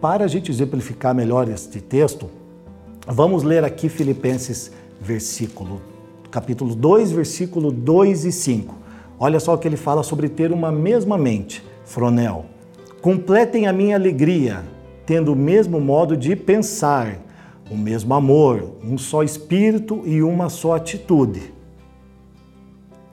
Para 0.00 0.24
a 0.24 0.26
gente 0.26 0.50
exemplificar 0.50 1.14
melhor 1.14 1.46
este 1.46 1.78
texto, 1.78 2.30
vamos 3.06 3.42
ler 3.42 3.62
aqui 3.62 3.90
Filipenses 3.90 4.72
versículo, 4.98 5.82
capítulo 6.30 6.74
2, 6.74 7.12
versículo 7.12 7.70
2 7.70 8.24
e 8.24 8.32
5. 8.32 8.74
Olha 9.20 9.38
só 9.38 9.52
o 9.52 9.58
que 9.58 9.68
ele 9.68 9.76
fala 9.76 10.02
sobre 10.02 10.30
ter 10.30 10.52
uma 10.52 10.72
mesma 10.72 11.18
mente, 11.18 11.62
Fronel. 11.84 12.46
Completem 13.02 13.66
a 13.66 13.74
minha 13.74 13.96
alegria, 13.96 14.64
tendo 15.04 15.34
o 15.34 15.36
mesmo 15.36 15.78
modo 15.78 16.16
de 16.16 16.34
pensar, 16.34 17.18
o 17.70 17.76
mesmo 17.76 18.14
amor, 18.14 18.76
um 18.82 18.96
só 18.96 19.22
espírito 19.22 20.00
e 20.06 20.22
uma 20.22 20.48
só 20.48 20.76
atitude. 20.76 21.52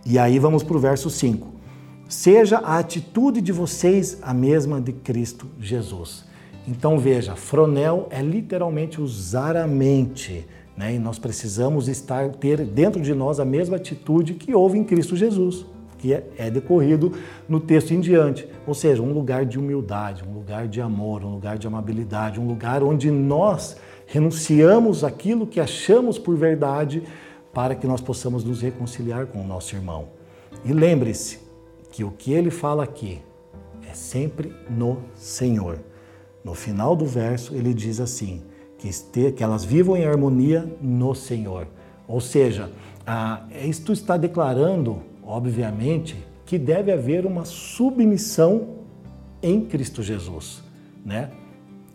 E 0.06 0.18
aí 0.18 0.40
vamos 0.40 0.64
para 0.64 0.78
o 0.78 0.80
verso 0.80 1.10
5. 1.10 1.59
Seja 2.10 2.58
a 2.58 2.80
atitude 2.80 3.40
de 3.40 3.52
vocês 3.52 4.18
a 4.24 4.34
mesma 4.34 4.82
de 4.82 4.92
Cristo 4.92 5.46
Jesus. 5.60 6.26
Então 6.68 6.98
veja, 6.98 7.36
fronel 7.36 8.08
é 8.10 8.20
literalmente 8.20 9.00
usar 9.00 9.56
a 9.56 9.68
mente, 9.68 10.44
Né? 10.76 10.96
E 10.96 11.00
nós 11.00 11.20
precisamos 11.20 11.88
estar 11.88 12.30
ter 12.30 12.66
dentro 12.66 13.00
de 13.00 13.14
nós 13.14 13.40
a 13.40 13.46
mesma 13.46 13.76
atitude 13.76 14.34
que 14.34 14.56
houve 14.56 14.80
em 14.80 14.84
Cristo 14.84 15.16
Jesus, 15.16 15.68
que 16.00 16.12
é, 16.12 16.28
é 16.36 16.50
decorrido 16.50 17.12
no 17.48 17.60
texto 17.60 17.92
em 17.92 18.00
diante. 18.00 18.48
Ou 18.66 18.74
seja, 18.74 19.04
um 19.04 19.14
lugar 19.14 19.46
de 19.46 19.60
humildade, 19.60 20.24
um 20.28 20.34
lugar 20.34 20.68
de 20.68 20.82
amor, 20.82 21.24
um 21.24 21.34
lugar 21.34 21.60
de 21.60 21.68
amabilidade, 21.68 22.40
um 22.40 22.48
lugar 22.48 22.82
onde 22.82 23.12
nós 23.12 23.78
renunciamos 24.08 25.04
aquilo 25.04 25.46
que 25.46 25.60
achamos 25.60 26.18
por 26.18 26.36
verdade 26.36 27.04
para 27.54 27.76
que 27.76 27.86
nós 27.86 28.02
possamos 28.02 28.44
nos 28.44 28.62
reconciliar 28.62 29.28
com 29.28 29.44
o 29.44 29.48
nosso 29.48 29.76
irmão. 29.76 30.08
E 30.66 30.74
lembre-se 30.74 31.49
que 31.92 32.04
o 32.04 32.12
que 32.12 32.34
ele 32.34 32.50
fala 32.50 32.84
aqui 32.84 33.20
é 33.90 33.94
sempre 33.94 34.54
no 34.70 35.00
Senhor. 35.16 35.80
No 36.44 36.54
final 36.54 36.96
do 36.96 37.06
verso, 37.06 37.56
ele 37.56 37.74
diz 37.74 38.00
assim: 38.00 38.44
que, 38.78 38.88
este, 38.88 39.32
que 39.32 39.44
elas 39.44 39.64
vivam 39.64 39.96
em 39.96 40.06
harmonia 40.06 40.72
no 40.82 41.14
Senhor. 41.14 41.68
Ou 42.08 42.20
seja, 42.20 42.72
ah, 43.06 43.44
isto 43.64 43.94
está 43.94 44.18
declarando, 44.18 45.02
obviamente, 45.24 46.16
que 46.46 46.58
deve 46.58 46.92
haver 46.92 47.26
uma 47.26 47.46
submissão 47.46 48.80
em 49.44 49.62
Cristo 49.62 50.02
Jesus. 50.02 50.64
Né? 51.06 51.30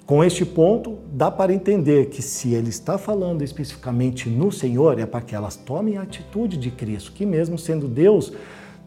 Com 0.07 0.23
este 0.23 0.45
ponto, 0.45 0.99
dá 1.13 1.31
para 1.31 1.53
entender 1.53 2.11
que 2.11 2.21
se 2.21 2.53
ele 2.53 2.69
está 2.69 2.99
falando 2.99 3.43
especificamente 3.43 4.29
no 4.29 4.53
Senhor, 4.53 4.99
é 4.99 5.07
para 5.07 5.23
que 5.23 5.35
elas 5.35 5.57
tomem 5.57 5.97
a 5.97 6.03
atitude 6.03 6.59
de 6.59 6.71
Cristo, 6.71 7.13
que 7.13 7.25
mesmo 7.25 7.59
sendo 7.59 7.89
Deus, 7.89 8.33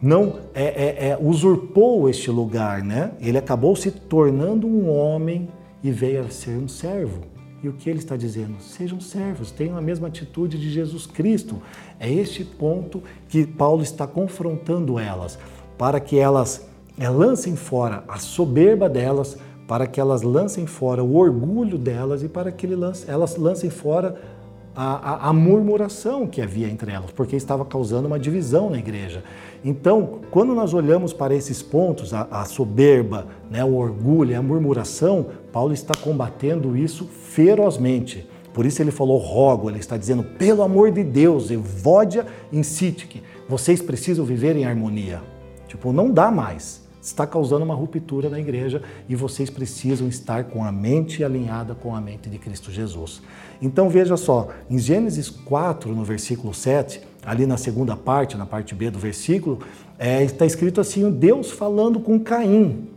não 0.01 0.41
é, 0.53 0.63
é, 0.63 1.09
é, 1.09 1.17
usurpou 1.19 2.09
este 2.09 2.29
lugar, 2.29 2.83
né? 2.83 3.11
Ele 3.19 3.37
acabou 3.37 3.75
se 3.75 3.89
tornando 3.89 4.67
um 4.67 4.89
homem 4.89 5.49
e 5.83 5.91
veio 5.91 6.23
a 6.23 6.29
ser 6.29 6.57
um 6.57 6.67
servo. 6.67 7.21
E 7.63 7.67
o 7.67 7.73
que 7.73 7.89
ele 7.89 7.97
está 7.97 8.15
dizendo? 8.15 8.61
Sejam 8.61 8.99
servos, 8.99 9.51
tenham 9.51 9.75
a 9.75 9.81
mesma 9.81 10.07
atitude 10.07 10.59
de 10.59 10.69
Jesus 10.69 11.07
Cristo. 11.07 11.59
É 11.99 12.11
este 12.11 12.45
ponto 12.45 13.01
que 13.27 13.47
Paulo 13.47 13.81
está 13.81 14.05
confrontando 14.05 14.99
elas, 14.99 15.39
para 15.77 15.99
que 15.99 16.19
elas 16.19 16.67
é, 16.99 17.09
lancem 17.09 17.55
fora 17.55 18.03
a 18.07 18.17
soberba 18.19 18.87
delas, 18.87 19.37
para 19.67 19.87
que 19.87 19.99
elas 19.99 20.21
lancem 20.21 20.67
fora 20.67 21.03
o 21.03 21.15
orgulho 21.15 21.77
delas 21.77 22.23
e 22.23 22.29
para 22.29 22.51
que 22.51 22.67
elas 23.07 23.35
lancem 23.35 23.69
fora 23.69 24.15
a, 24.77 24.93
a, 24.93 25.29
a, 25.29 25.33
murmuração 25.33 26.27
que 26.27 26.39
havia 26.39 26.69
entre 26.69 26.91
elas, 26.91 27.09
porque 27.11 27.35
estava 27.35 27.65
causando 27.65 28.07
uma 28.07 28.19
divisão 28.19 28.69
na 28.69 28.77
igreja. 28.77 29.23
Então, 29.69 30.21
quando 30.31 30.55
nós 30.55 30.73
olhamos 30.73 31.11
para 31.11 31.35
esses 31.35 31.61
pontos, 31.61 32.13
a, 32.13 32.25
a 32.31 32.45
soberba, 32.45 33.27
né, 33.51 33.65
o 33.65 33.75
orgulho, 33.75 34.39
a 34.39 34.41
murmuração, 34.41 35.25
Paulo 35.51 35.73
está 35.73 35.93
combatendo 35.93 36.77
isso 36.77 37.03
ferozmente. 37.03 38.25
Por 38.53 38.65
isso 38.65 38.81
ele 38.81 38.91
falou 38.91 39.17
rogo, 39.17 39.69
ele 39.69 39.79
está 39.79 39.97
dizendo, 39.97 40.23
pelo 40.23 40.63
amor 40.63 40.89
de 40.89 41.03
Deus, 41.03 41.51
evodia 41.51 42.25
incite 42.49 43.21
vocês 43.49 43.81
precisam 43.81 44.23
viver 44.23 44.55
em 44.55 44.63
harmonia. 44.63 45.21
Tipo, 45.67 45.91
não 45.91 46.11
dá 46.11 46.31
mais 46.31 46.86
está 47.07 47.25
causando 47.25 47.63
uma 47.63 47.73
ruptura 47.73 48.29
na 48.29 48.37
igreja 48.37 48.81
e 49.07 49.15
vocês 49.15 49.49
precisam 49.49 50.07
estar 50.09 50.43
com 50.43 50.63
a 50.63 50.71
mente 50.71 51.23
alinhada 51.23 51.73
com 51.73 51.95
a 51.95 52.01
mente 52.01 52.29
de 52.29 52.37
Cristo 52.37 52.69
Jesus. 52.69 53.21
Então 53.61 53.89
veja 53.89 54.17
só, 54.17 54.49
em 54.69 54.77
Gênesis 54.77 55.29
4, 55.29 55.95
no 55.95 56.03
versículo 56.03 56.53
7, 56.53 57.01
ali 57.25 57.45
na 57.45 57.55
segunda 57.55 57.95
parte, 57.95 58.35
na 58.35 58.45
parte 58.45 58.75
B 58.75 58.91
do 58.91 58.99
versículo, 58.99 59.59
é, 59.97 60.21
está 60.23 60.45
escrito 60.45 60.81
assim: 60.81 61.09
Deus 61.09 61.49
falando 61.49 61.99
com 61.99 62.19
Caim. 62.19 62.89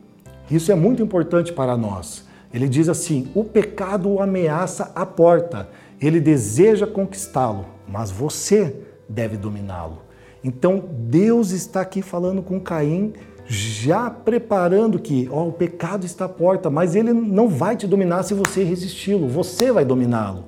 Isso 0.50 0.73
é 0.73 0.75
muito 0.75 1.00
importante 1.00 1.52
para 1.52 1.76
nós. 1.76 2.25
Ele 2.52 2.69
diz 2.69 2.88
assim: 2.88 3.31
o 3.33 3.45
pecado 3.45 4.11
o 4.11 4.21
ameaça 4.21 4.90
a 4.93 5.07
porta, 5.07 5.69
ele 6.00 6.19
deseja 6.21 6.87
conquistá-lo, 6.87 7.64
mas 7.87 8.11
você 8.11 8.75
deve 9.09 9.37
dominá-lo. 9.37 10.02
Então 10.43 10.85
Deus 10.93 11.52
está 11.52 11.81
aqui 11.83 12.02
falando 12.02 12.43
com 12.43 12.59
Caim 12.59 13.12
já 13.52 14.09
preparando 14.09 14.97
que 14.97 15.28
ó, 15.28 15.49
o 15.49 15.52
pecado 15.52 16.07
está 16.07 16.26
à 16.26 16.28
porta, 16.28 16.71
mas 16.71 16.95
ele 16.95 17.12
não 17.12 17.49
vai 17.49 17.76
te 17.76 17.85
dominar 17.85 18.23
se 18.23 18.33
você 18.33 18.62
resisti-lo, 18.62 19.26
você 19.26 19.73
vai 19.73 19.85
dominá-lo. 19.85 20.45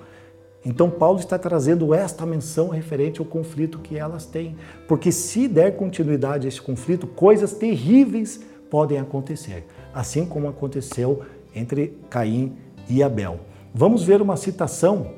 Então 0.65 0.89
Paulo 0.89 1.19
está 1.19 1.37
trazendo 1.37 1.93
esta 1.93 2.25
menção 2.25 2.69
referente 2.69 3.19
ao 3.19 3.27
conflito 3.27 3.81
que 3.81 3.99
elas 3.99 4.25
têm, 4.25 4.55
porque 4.87 5.11
se 5.11 5.49
der 5.49 5.77
continuidade 5.77 6.47
a 6.47 6.49
este 6.49 6.63
conflito, 6.63 7.09
coisas 7.09 7.53
terríveis 7.55 8.41
podem 8.71 9.01
acontecer, 9.01 9.67
assim 9.93 10.25
como 10.25 10.47
aconteceu 10.47 11.23
entre 11.53 11.99
Caim 12.09 12.53
e 12.89 13.03
Abel. 13.03 13.41
Vamos 13.75 14.05
ver 14.05 14.23
uma 14.23 14.37
citação 14.37 15.11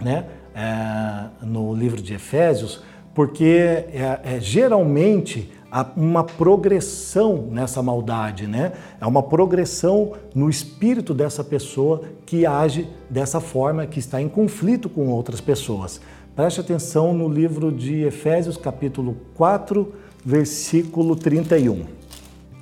né, 0.00 0.24
é, 0.54 1.44
no 1.44 1.74
livro 1.74 2.00
de 2.00 2.14
Efésios, 2.14 2.82
porque 3.14 3.44
é, 3.44 4.20
é, 4.24 4.40
geralmente 4.40 5.52
uma 5.96 6.22
progressão 6.22 7.46
nessa 7.50 7.82
maldade, 7.82 8.46
né? 8.46 8.72
É 9.00 9.06
uma 9.06 9.22
progressão 9.22 10.12
no 10.34 10.50
espírito 10.50 11.14
dessa 11.14 11.42
pessoa 11.42 12.02
que 12.26 12.44
age 12.44 12.86
dessa 13.08 13.40
forma, 13.40 13.86
que 13.86 13.98
está 13.98 14.20
em 14.20 14.28
conflito 14.28 14.90
com 14.90 15.08
outras 15.08 15.40
pessoas. 15.40 16.00
Preste 16.36 16.60
atenção 16.60 17.14
no 17.14 17.26
livro 17.26 17.72
de 17.72 18.02
Efésios, 18.02 18.58
capítulo 18.58 19.16
4, 19.34 19.92
versículo 20.24 21.16
31. 21.16 21.86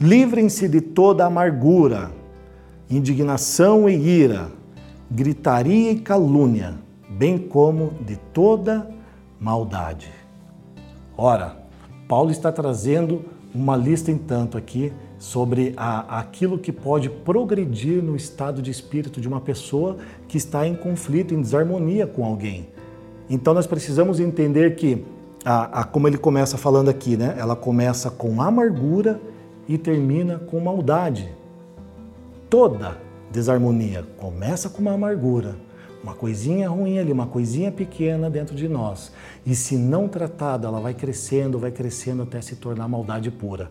Livrem-se 0.01 0.69
de 0.69 0.81
toda 0.81 1.27
amargura, 1.27 2.13
indignação 2.89 3.89
e 3.89 3.95
ira, 3.95 4.49
gritaria 5.11 5.91
e 5.91 5.99
calúnia, 5.99 6.75
bem 7.09 7.37
como 7.37 7.93
de 8.07 8.17
toda 8.33 8.89
maldade. 9.41 10.11
Ora, 11.17 11.60
Paulo 12.11 12.33
está 12.33 12.51
trazendo 12.51 13.25
uma 13.55 13.77
lista, 13.77 14.11
entanto, 14.11 14.59
aqui 14.59 14.93
sobre 15.17 15.73
a, 15.77 16.19
aquilo 16.19 16.59
que 16.59 16.73
pode 16.73 17.09
progredir 17.09 18.03
no 18.03 18.17
estado 18.17 18.61
de 18.61 18.69
espírito 18.69 19.21
de 19.21 19.29
uma 19.29 19.41
pessoa 19.41 19.97
que 20.27 20.37
está 20.37 20.67
em 20.67 20.75
conflito, 20.75 21.33
em 21.33 21.41
desarmonia 21.41 22.09
com 22.09 22.25
alguém. 22.25 22.67
Então 23.29 23.55
nós 23.55 23.65
precisamos 23.65 24.19
entender 24.19 24.75
que, 24.75 25.05
a, 25.45 25.83
a, 25.83 25.85
como 25.85 26.09
ele 26.09 26.19
começa 26.19 26.59
falando 26.59 26.89
aqui, 26.89 27.17
né? 27.17 27.37
ela 27.39 27.55
começa 27.55 28.11
com 28.11 28.43
amargura 28.43 29.21
e 29.69 29.79
termina 29.79 30.37
com 30.37 30.59
maldade. 30.59 31.33
Toda 32.49 32.99
desarmonia 33.31 34.05
começa 34.19 34.69
com 34.69 34.83
uma 34.83 34.95
amargura 34.95 35.55
uma 36.03 36.15
coisinha 36.15 36.69
ruim 36.69 36.99
ali, 36.99 37.13
uma 37.13 37.27
coisinha 37.27 37.71
pequena 37.71 38.31
dentro 38.31 38.55
de 38.57 38.69
nós. 38.69 39.13
E 39.45 39.55
se 39.55 39.77
não 39.77 40.09
tratada, 40.09 40.67
ela 40.67 40.81
vai 40.81 40.95
crescendo, 40.95 41.59
vai 41.59 41.71
crescendo 41.71 42.23
até 42.23 42.41
se 42.41 42.57
tornar 42.57 42.89
maldade 42.89 43.31
pura. 43.31 43.71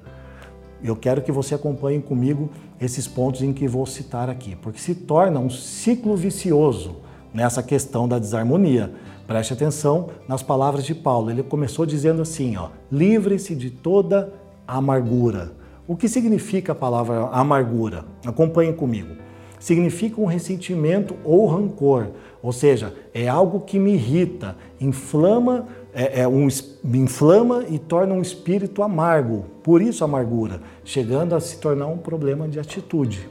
Eu 0.83 0.95
quero 0.95 1.21
que 1.21 1.31
você 1.31 1.55
acompanhe 1.55 2.01
comigo 2.01 2.49
esses 2.79 3.07
pontos 3.07 3.41
em 3.41 3.51
que 3.51 3.67
vou 3.67 3.85
citar 3.85 4.29
aqui, 4.29 4.55
porque 4.55 4.79
se 4.79 4.95
torna 4.95 5.39
um 5.39 5.49
ciclo 5.49 6.15
vicioso 6.15 6.97
nessa 7.33 7.61
questão 7.61 8.07
da 8.07 8.17
desarmonia. 8.17 8.93
Preste 9.27 9.53
atenção 9.53 10.09
nas 10.27 10.41
palavras 10.41 10.85
de 10.85 10.95
Paulo. 10.95 11.29
Ele 11.29 11.43
começou 11.43 11.85
dizendo 11.85 12.21
assim, 12.21 12.55
ó: 12.55 12.69
"Livre-se 12.91 13.55
de 13.55 13.69
toda 13.69 14.33
amargura". 14.65 15.51
O 15.85 15.97
que 15.97 16.07
significa 16.07 16.71
a 16.71 16.75
palavra 16.75 17.27
amargura? 17.27 18.05
Acompanhe 18.25 18.71
comigo 18.71 19.28
significa 19.59 20.21
um 20.21 20.25
ressentimento 20.25 21.15
ou 21.23 21.45
rancor, 21.47 22.07
ou 22.41 22.53
seja, 22.53 22.93
é 23.13 23.27
algo 23.27 23.59
que 23.59 23.77
me 23.77 23.93
irrita, 23.93 24.55
inflama, 24.79 25.67
é, 25.93 26.21
é 26.21 26.27
um, 26.27 26.47
me 26.83 26.99
inflama 26.99 27.65
e 27.69 27.77
torna 27.77 28.13
um 28.13 28.21
espírito 28.21 28.81
amargo, 28.81 29.45
por 29.61 29.81
isso 29.81 30.03
amargura, 30.03 30.61
chegando 30.83 31.35
a 31.35 31.39
se 31.39 31.59
tornar 31.59 31.87
um 31.87 31.97
problema 31.97 32.47
de 32.47 32.59
atitude. 32.59 33.29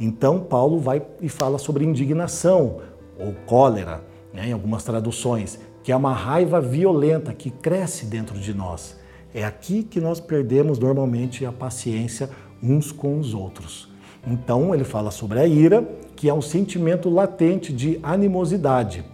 Então 0.00 0.40
Paulo 0.40 0.78
vai 0.78 1.02
e 1.20 1.28
fala 1.28 1.58
sobre 1.58 1.84
indignação 1.84 2.78
ou 3.18 3.34
cólera, 3.46 4.02
né, 4.32 4.48
em 4.48 4.52
algumas 4.52 4.84
traduções, 4.84 5.58
que 5.82 5.92
é 5.92 5.96
uma 5.96 6.12
raiva 6.12 6.60
violenta 6.60 7.32
que 7.32 7.50
cresce 7.50 8.06
dentro 8.06 8.38
de 8.38 8.52
nós. 8.52 8.98
É 9.34 9.44
aqui 9.44 9.82
que 9.82 10.00
nós 10.00 10.18
perdemos 10.18 10.78
normalmente 10.78 11.44
a 11.44 11.52
paciência 11.52 12.30
uns 12.62 12.90
com 12.90 13.18
os 13.18 13.34
outros. 13.34 13.94
Então 14.26 14.74
ele 14.74 14.84
fala 14.84 15.10
sobre 15.10 15.38
a 15.38 15.46
ira, 15.46 15.86
que 16.16 16.28
é 16.28 16.34
um 16.34 16.42
sentimento 16.42 17.08
latente 17.08 17.72
de 17.72 18.00
animosidade. 18.02 19.04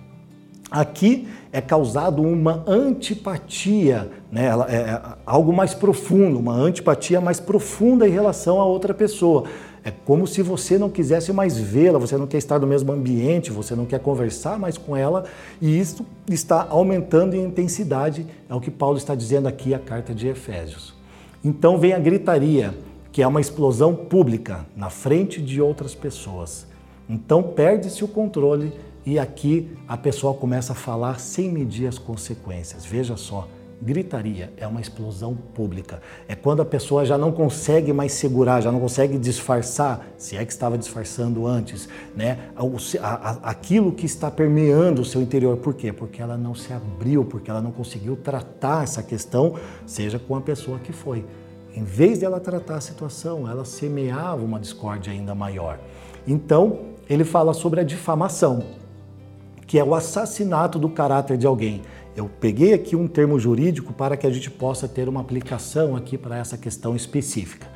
Aqui 0.71 1.29
é 1.53 1.61
causado 1.61 2.23
uma 2.23 2.65
antipatia, 2.67 4.11
né? 4.31 4.47
é, 4.69 4.77
é 4.77 5.03
algo 5.27 5.53
mais 5.53 5.75
profundo, 5.75 6.39
uma 6.39 6.55
antipatia 6.55 7.21
mais 7.21 7.39
profunda 7.39 8.09
em 8.09 8.11
relação 8.11 8.59
a 8.59 8.65
outra 8.65 8.95
pessoa. 8.95 9.45
É 9.85 9.91
como 9.91 10.27
se 10.27 10.41
você 10.41 10.79
não 10.79 10.89
quisesse 10.89 11.31
mais 11.31 11.59
vê-la, 11.59 11.99
você 11.99 12.17
não 12.17 12.27
quer 12.27 12.39
estar 12.39 12.59
no 12.59 12.67
mesmo 12.67 12.91
ambiente, 12.91 13.51
você 13.51 13.75
não 13.75 13.85
quer 13.85 13.99
conversar 13.99 14.59
mais 14.59 14.79
com 14.79 14.97
ela, 14.97 15.25
e 15.61 15.79
isso 15.79 16.07
está 16.31 16.67
aumentando 16.71 17.35
em 17.35 17.43
intensidade, 17.45 18.27
é 18.49 18.55
o 18.55 18.61
que 18.61 18.71
Paulo 18.71 18.97
está 18.97 19.15
dizendo 19.15 19.49
aqui 19.49 19.75
a 19.75 19.79
carta 19.79 20.15
de 20.15 20.29
Efésios. 20.29 20.95
Então 21.45 21.79
vem 21.79 21.93
a 21.93 21.99
gritaria, 21.99 22.73
que 23.13 23.23
é 23.23 23.27
uma 23.27 23.41
explosão 23.41 23.95
pública 23.95 24.67
na 24.75 24.89
frente 24.89 25.41
de 25.41 25.61
outras 25.61 25.95
pessoas. 25.95 26.67
Então 27.09 27.43
perde-se 27.43 28.03
o 28.03 28.09
controle 28.09 28.73
e 29.05 29.19
aqui 29.19 29.71
a 29.87 29.97
pessoa 29.99 30.33
começa 30.33 30.73
a 30.73 30.77
falar 30.77 31.21
sem 31.21 31.53
medir 31.53 31.87
as 31.87 31.99
consequências. 31.99 32.87
Veja 32.87 33.17
só, 33.17 33.47
gritaria 33.83 34.53
é 34.57 34.67
uma 34.67 34.81
explosão 34.81 35.35
pública. 35.35 36.01
É 36.27 36.35
quando 36.35 36.63
a 36.63 36.65
pessoa 36.65 37.05
já 37.05 37.19
não 37.19 37.33
consegue 37.33 37.93
mais 37.93 38.13
segurar, 38.13 38.61
já 38.61 38.73
não 38.73 38.81
consegue 38.81 39.19
disfarçar, 39.19 40.07
se 40.17 40.37
é 40.37 40.45
que 40.45 40.53
estava 40.53 40.79
disfarçando 40.79 41.47
antes, 41.47 41.89
né? 42.17 42.39
Aquilo 43.43 43.93
que 43.93 44.07
está 44.07 44.31
permeando 44.31 45.03
o 45.03 45.05
seu 45.05 45.21
interior. 45.21 45.57
Por 45.57 45.75
quê? 45.75 45.93
Porque 45.93 46.23
ela 46.23 46.39
não 46.39 46.55
se 46.55 46.73
abriu, 46.73 47.25
porque 47.25 47.51
ela 47.51 47.61
não 47.61 47.73
conseguiu 47.73 48.17
tratar 48.17 48.85
essa 48.85 49.03
questão, 49.03 49.57
seja 49.85 50.19
com 50.19 50.37
a 50.37 50.41
pessoa 50.41 50.79
que 50.79 50.93
foi. 50.93 51.27
Em 51.75 51.85
vez 51.85 52.19
dela 52.19 52.39
tratar 52.39 52.77
a 52.77 52.81
situação, 52.81 53.49
ela 53.49 53.65
semeava 53.65 54.45
uma 54.45 54.61
discórdia 54.61 55.13
ainda 55.13 55.35
maior. 55.35 55.79
Então, 56.27 56.81
ele 57.09 57.25
fala 57.25 57.55
sobre 57.55 57.81
a 57.81 57.85
difamação, 57.85 58.63
que 59.67 59.79
é 59.79 59.85
o 59.85 59.95
assassinato 59.95 60.79
do 60.79 60.89
caráter 60.89 61.39
de 61.39 61.47
alguém. 61.47 61.83
Eu 62.15 62.29
peguei 62.29 62.75
aqui 62.75 62.95
um 62.95 63.09
termo 63.09 63.39
jurídico 63.39 63.93
para 63.93 64.19
que 64.19 64.27
a 64.27 64.31
gente 64.31 64.51
possa 64.51 64.87
ter 64.87 65.09
uma 65.09 65.23
aplicação 65.23 65.97
aqui 65.97 66.19
para 66.19 66.37
essa 66.37 66.59
questão 66.59 66.95
específica, 66.95 67.67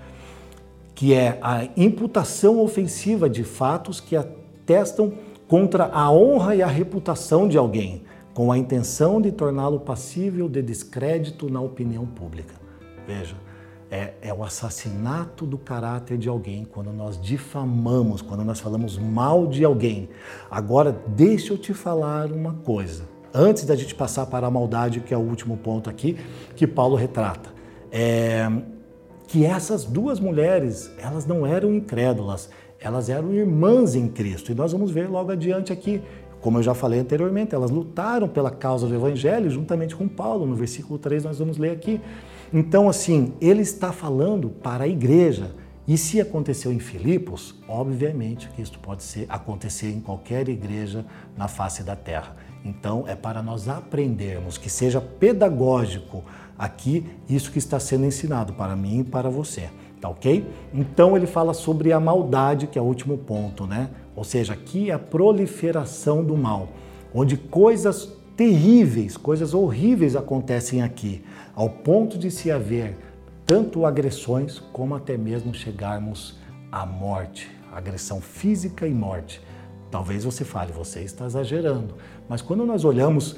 que 0.95 1.15
é 1.15 1.39
a 1.41 1.67
imputação 1.75 2.61
ofensiva 2.61 3.31
de 3.31 3.45
fatos 3.45 3.99
que 3.99 4.15
atestam 4.15 5.15
contra 5.49 5.87
a 5.87 6.13
honra 6.13 6.55
e 6.55 6.63
a 6.63 6.67
reputação 6.67 7.49
de 7.49 7.57
alguém, 7.57 8.05
com 8.35 8.53
a 8.53 8.59
intenção 8.59 9.21
de 9.21 9.33
torná-lo 9.33 9.81
passível 9.81 10.51
de 10.51 10.61
descrédito 10.61 11.51
na 11.51 11.63
opinião 11.63 12.05
pública. 12.05 12.55
Veja, 13.07 13.37
é, 13.91 14.15
é, 14.21 14.35
o 14.35 14.43
assassinato 14.43 15.47
do 15.47 15.57
caráter 15.57 16.19
de 16.19 16.29
alguém, 16.29 16.65
quando 16.65 16.93
nós 16.93 17.21
difamamos, 17.21 18.21
quando 18.21 18.45
nós 18.45 18.61
falamos 18.61 18.99
mal 18.99 19.47
de 19.47 19.65
alguém. 19.65 20.09
Agora, 20.51 20.97
deixa 21.07 21.53
eu 21.53 21.59
te 21.59 21.73
falar 21.73 22.31
uma 22.33 22.55
coisa, 22.55 23.05
antes 23.33 23.65
da 23.65 23.77
gente 23.77 23.95
passar 23.95 24.27
para 24.27 24.47
a 24.47 24.51
maldade, 24.51 25.01
que 25.01 25.15
é 25.15 25.17
o 25.17 25.21
último 25.21 25.57
ponto 25.57 25.89
aqui, 25.89 26.17
que 26.55 26.67
Paulo 26.67 26.97
retrata. 26.97 27.51
É, 27.91 28.51
que 29.29 29.45
essas 29.45 29.85
duas 29.85 30.21
mulheres, 30.21 30.91
elas 30.99 31.27
não 31.27 31.47
eram 31.47 31.75
incrédulas, 31.75 32.49
elas 32.81 33.09
eram 33.09 33.33
irmãs 33.33 33.95
em 33.95 34.09
Cristo. 34.09 34.53
E 34.53 34.55
nós 34.55 34.73
vamos 34.73 34.91
ver 34.91 35.09
logo 35.09 35.33
adiante 35.33 35.73
aqui, 35.73 36.03
como 36.41 36.59
eu 36.59 36.63
já 36.63 36.75
falei 36.75 37.01
anteriormente, 37.01 37.55
elas 37.55 37.71
lutaram 37.71 38.29
pela 38.29 38.51
causa 38.51 38.87
do 38.87 38.95
Evangelho 38.95 39.51
juntamente 39.51 39.97
com 39.97 40.07
Paulo. 40.07 40.47
No 40.47 40.55
versículo 40.55 40.99
3 40.99 41.25
nós 41.25 41.39
vamos 41.39 41.59
ler 41.59 41.71
aqui. 41.71 42.01
Então, 42.53 42.89
assim, 42.89 43.35
ele 43.41 43.63
está 43.63 43.93
falando 43.93 44.49
para 44.49 44.85
a 44.85 44.89
igreja. 44.89 45.55
E 45.87 45.97
se 45.97 46.21
aconteceu 46.21 46.73
em 46.73 46.81
Filipos, 46.81 47.55
obviamente 47.69 48.49
que 48.49 48.61
isso 48.61 48.79
pode 48.81 49.05
ser, 49.05 49.27
acontecer 49.29 49.91
em 49.91 50.01
qualquer 50.01 50.49
igreja 50.49 51.05
na 51.37 51.47
face 51.47 51.85
da 51.85 51.95
terra. 51.95 52.35
Então, 52.65 53.05
é 53.07 53.15
para 53.15 53.41
nós 53.41 53.69
aprendermos 53.69 54.59
que 54.59 54.69
seja 54.69 55.01
pedagógico 55.01 56.25
aqui 56.59 57.07
isso 57.29 57.53
que 57.53 57.59
está 57.59 57.79
sendo 57.79 58.05
ensinado 58.05 58.53
para 58.55 58.75
mim 58.75 59.01
e 59.01 59.05
para 59.05 59.31
você. 59.31 59.69
Tá 60.01 60.09
ok? 60.09 60.45
Então, 60.75 61.17
ele 61.17 61.27
fala 61.27 61.55
sobre 61.55 61.93
a 61.93 62.01
maldade, 62.01 62.67
que 62.67 62.79
é 62.79 62.83
o 62.83 62.85
último 62.85 63.17
ponto, 63.17 63.67
né? 63.67 63.91
Ou 64.17 64.25
seja, 64.25 64.55
aqui 64.55 64.91
é 64.91 64.95
a 64.95 64.99
proliferação 64.99 66.25
do 66.25 66.37
mal, 66.37 66.69
onde 67.15 67.37
coisas 67.37 68.16
terríveis, 68.37 69.17
coisas 69.17 69.55
horríveis 69.55 70.15
acontecem 70.15 70.83
aqui 70.83 71.25
ao 71.55 71.71
ponto 71.71 72.19
de 72.19 72.31
se 72.31 72.51
haver 72.51 72.97
tanto 73.47 73.87
agressões 73.87 74.59
como 74.73 74.95
até 74.95 75.17
mesmo 75.17 75.55
chegarmos 75.55 76.39
à 76.71 76.85
morte, 76.85 77.51
agressão 77.73 78.21
física 78.21 78.87
e 78.87 78.93
morte. 78.93 79.41
Talvez 79.91 80.25
você 80.25 80.45
fale, 80.45 80.73
você 80.73 81.01
está 81.01 81.25
exagerando, 81.25 81.95
mas 82.29 82.43
quando 82.43 82.67
nós 82.67 82.85
olhamos, 82.85 83.37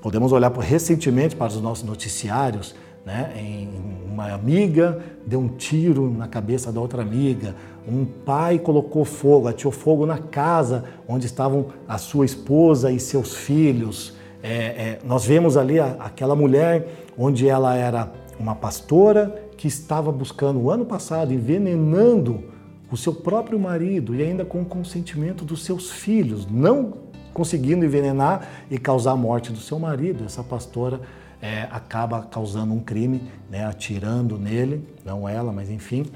podemos 0.00 0.30
olhar 0.30 0.52
recentemente 0.52 1.34
para 1.34 1.48
os 1.48 1.60
nossos 1.60 1.84
noticiários, 1.84 2.74
né? 3.04 3.32
Em 3.36 3.68
uma 4.10 4.32
amiga 4.32 5.00
deu 5.26 5.40
um 5.40 5.48
tiro 5.48 6.08
na 6.10 6.28
cabeça 6.28 6.70
da 6.70 6.80
outra 6.80 7.02
amiga, 7.02 7.54
um 7.86 8.04
pai 8.04 8.58
colocou 8.58 9.04
fogo, 9.04 9.48
atirou 9.48 9.72
fogo 9.72 10.06
na 10.06 10.18
casa 10.18 10.84
onde 11.08 11.26
estavam 11.26 11.66
a 11.88 11.98
sua 11.98 12.24
esposa 12.24 12.90
e 12.90 13.00
seus 13.00 13.34
filhos. 13.34 14.14
É, 14.42 14.48
é, 14.48 14.98
nós 15.04 15.24
vemos 15.24 15.56
ali 15.56 15.80
a, 15.80 15.96
aquela 15.98 16.36
mulher 16.36 16.86
onde 17.18 17.48
ela 17.48 17.74
era 17.74 18.12
uma 18.38 18.54
pastora 18.54 19.42
que 19.56 19.66
estava 19.66 20.12
buscando 20.12 20.60
o 20.60 20.70
ano 20.70 20.84
passado 20.84 21.32
envenenando 21.32 22.44
o 22.90 22.96
seu 22.96 23.12
próprio 23.12 23.58
marido 23.58 24.14
e 24.14 24.22
ainda 24.22 24.44
com 24.44 24.62
o 24.62 24.64
consentimento 24.64 25.44
dos 25.44 25.64
seus 25.64 25.90
filhos, 25.90 26.46
não 26.48 26.94
conseguindo 27.32 27.84
envenenar 27.84 28.48
e 28.70 28.78
causar 28.78 29.12
a 29.12 29.16
morte 29.16 29.50
do 29.50 29.58
seu 29.58 29.78
marido. 29.78 30.24
Essa 30.24 30.44
pastora 30.44 31.00
é, 31.44 31.68
acaba 31.70 32.22
causando 32.22 32.72
um 32.72 32.80
crime, 32.80 33.30
né, 33.50 33.66
atirando 33.66 34.38
nele, 34.38 34.88
não 35.04 35.28
ela, 35.28 35.52
mas 35.52 35.68
enfim, 35.68 36.06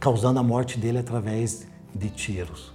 causando 0.00 0.40
a 0.40 0.42
morte 0.42 0.78
dele 0.78 0.96
através 0.96 1.66
de 1.94 2.08
tiros. 2.08 2.72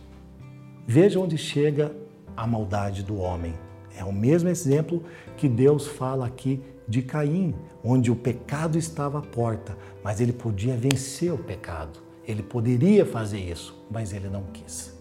Veja 0.86 1.20
onde 1.20 1.36
chega 1.36 1.92
a 2.36 2.46
maldade 2.46 3.02
do 3.02 3.18
homem. 3.18 3.56
É 3.98 4.04
o 4.04 4.14
mesmo 4.14 4.50
exemplo 4.50 5.04
que 5.36 5.50
Deus 5.50 5.88
fala 5.88 6.28
aqui 6.28 6.62
de 6.88 7.02
Caim, 7.02 7.56
onde 7.84 8.12
o 8.12 8.16
pecado 8.16 8.78
estava 8.78 9.18
à 9.18 9.22
porta, 9.24 9.76
mas 10.04 10.22
ele 10.22 10.34
podia 10.34 10.78
vencer 10.78 11.34
o 11.34 11.40
pecado. 11.40 12.00
Ele 12.28 12.44
poderia 12.44 13.04
fazer 13.04 13.40
isso, 13.40 13.76
mas 13.90 14.14
ele 14.14 14.30
não 14.30 14.44
quis. 14.54 14.96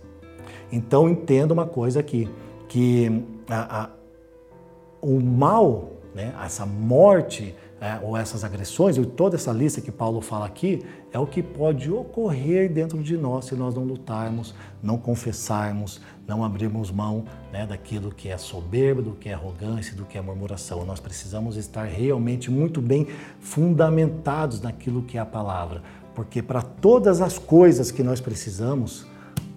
Então 0.73 1.07
entenda 1.07 1.53
uma 1.53 1.67
coisa 1.67 2.01
aqui, 2.01 2.31
que 2.67 3.23
a, 3.47 3.83
a, 3.83 3.91
o 5.03 5.21
mal, 5.21 5.96
né, 6.17 6.35
essa 6.43 6.65
morte 6.65 7.55
é, 7.79 8.01
ou 8.03 8.17
essas 8.17 8.43
agressões, 8.43 8.97
ou 8.97 9.05
toda 9.05 9.37
essa 9.37 9.53
lista 9.53 9.83
que 9.83 9.93
Paulo 9.93 10.23
fala 10.23 10.47
aqui, 10.47 10.83
é 11.13 11.19
o 11.19 11.27
que 11.27 11.43
pode 11.43 11.91
ocorrer 11.91 12.73
dentro 12.73 13.03
de 13.03 13.19
nós 13.19 13.45
se 13.45 13.55
nós 13.55 13.75
não 13.75 13.85
lutarmos, 13.85 14.55
não 14.83 14.97
confessarmos, 14.97 16.01
não 16.27 16.43
abrirmos 16.43 16.91
mão 16.91 17.27
né, 17.53 17.67
daquilo 17.67 18.11
que 18.11 18.31
é 18.31 18.39
soberba, 18.39 19.03
do 19.03 19.13
que 19.13 19.29
é 19.29 19.35
arrogância, 19.35 19.95
do 19.95 20.07
que 20.07 20.17
é 20.17 20.23
murmuração. 20.23 20.87
Nós 20.87 21.01
precisamos 21.01 21.59
estar 21.59 21.85
realmente 21.85 22.51
muito 22.51 22.81
bem 22.81 23.09
fundamentados 23.39 24.59
naquilo 24.59 25.03
que 25.03 25.19
é 25.19 25.21
a 25.21 25.27
palavra, 25.27 25.83
porque 26.15 26.41
para 26.41 26.63
todas 26.63 27.21
as 27.21 27.37
coisas 27.37 27.91
que 27.91 28.03
nós 28.03 28.23
precisamos, 28.23 29.07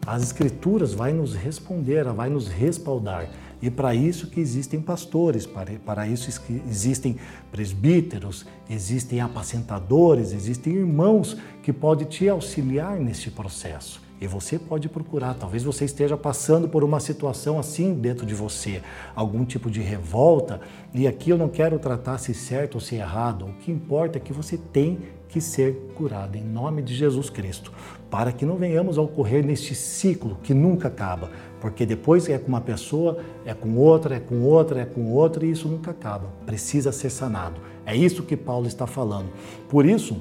as 0.06 0.24
Escrituras 0.24 0.94
vai 0.94 1.14
nos 1.14 1.34
responder, 1.36 2.04
vai 2.12 2.30
nos 2.30 2.50
respaldar. 2.50 3.30
E 3.62 3.70
para 3.70 3.94
isso 3.94 4.28
que 4.28 4.40
existem 4.40 4.80
pastores, 4.80 5.46
para, 5.46 6.08
isso 6.08 6.42
que 6.42 6.62
existem 6.70 7.18
presbíteros, 7.52 8.46
existem 8.70 9.20
apacentadores, 9.20 10.32
existem 10.32 10.74
irmãos 10.74 11.36
que 11.62 11.74
podem 11.74 12.08
te 12.08 12.30
auxiliar 12.30 13.00
neste 13.00 13.30
processo. 13.30 14.02
E 14.22 14.28
você 14.28 14.60
pode 14.60 14.90
procurar, 14.90 15.34
talvez 15.34 15.64
você 15.64 15.86
esteja 15.86 16.18
passando 16.18 16.68
por 16.68 16.84
uma 16.84 17.00
situação 17.00 17.58
assim 17.58 17.94
dentro 17.94 18.26
de 18.26 18.36
você, 18.36 18.82
algum 19.16 19.46
tipo 19.46 19.72
de 19.72 19.80
revolta, 19.80 20.60
e 20.94 21.08
aqui 21.08 21.30
eu 21.30 21.38
não 21.38 21.48
quero 21.48 21.80
tratar 21.80 22.18
se 22.18 22.34
certo 22.34 22.76
ou 22.76 22.82
se 22.82 22.96
errado, 22.96 23.46
o 23.46 23.54
que 23.54 23.72
importa 23.72 24.18
é 24.18 24.22
que 24.22 24.34
você 24.34 24.58
tem 24.58 25.00
que 25.30 25.40
ser 25.40 25.94
curado 25.96 26.36
em 26.36 26.44
nome 26.44 26.82
de 26.82 26.94
Jesus 26.94 27.30
Cristo, 27.30 27.72
para 28.10 28.34
que 28.34 28.46
não 28.46 28.58
venhamos 28.58 28.98
a 28.98 29.02
ocorrer 29.02 29.46
neste 29.46 29.74
ciclo 29.74 30.38
que 30.44 30.54
nunca 30.54 30.90
acaba, 30.90 31.32
porque 31.60 31.86
depois 31.86 32.28
é 32.30 32.38
com 32.38 32.48
uma 32.48 32.62
pessoa, 32.62 33.20
é 33.46 33.54
com 33.54 33.76
outra, 33.76 34.16
é 34.16 34.20
com 34.20 34.42
outra, 34.44 34.82
é 34.82 34.86
com 34.86 35.12
outra 35.12 35.46
e 35.46 35.52
isso 35.52 35.68
nunca 35.68 35.92
acaba. 35.92 36.28
Precisa 36.46 36.92
ser 36.92 37.10
sanado. 37.10 37.60
É 37.86 37.96
isso 37.96 38.24
que 38.24 38.38
Paulo 38.38 38.68
está 38.68 38.88
falando. 38.88 39.30
Por 39.68 39.86
isso, 39.86 40.18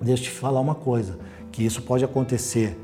deixa 0.00 0.22
eu 0.22 0.26
te 0.26 0.30
falar 0.30 0.60
uma 0.60 0.74
coisa, 0.74 1.18
que 1.52 1.64
isso 1.64 1.82
pode 1.82 2.04
acontecer 2.04 2.76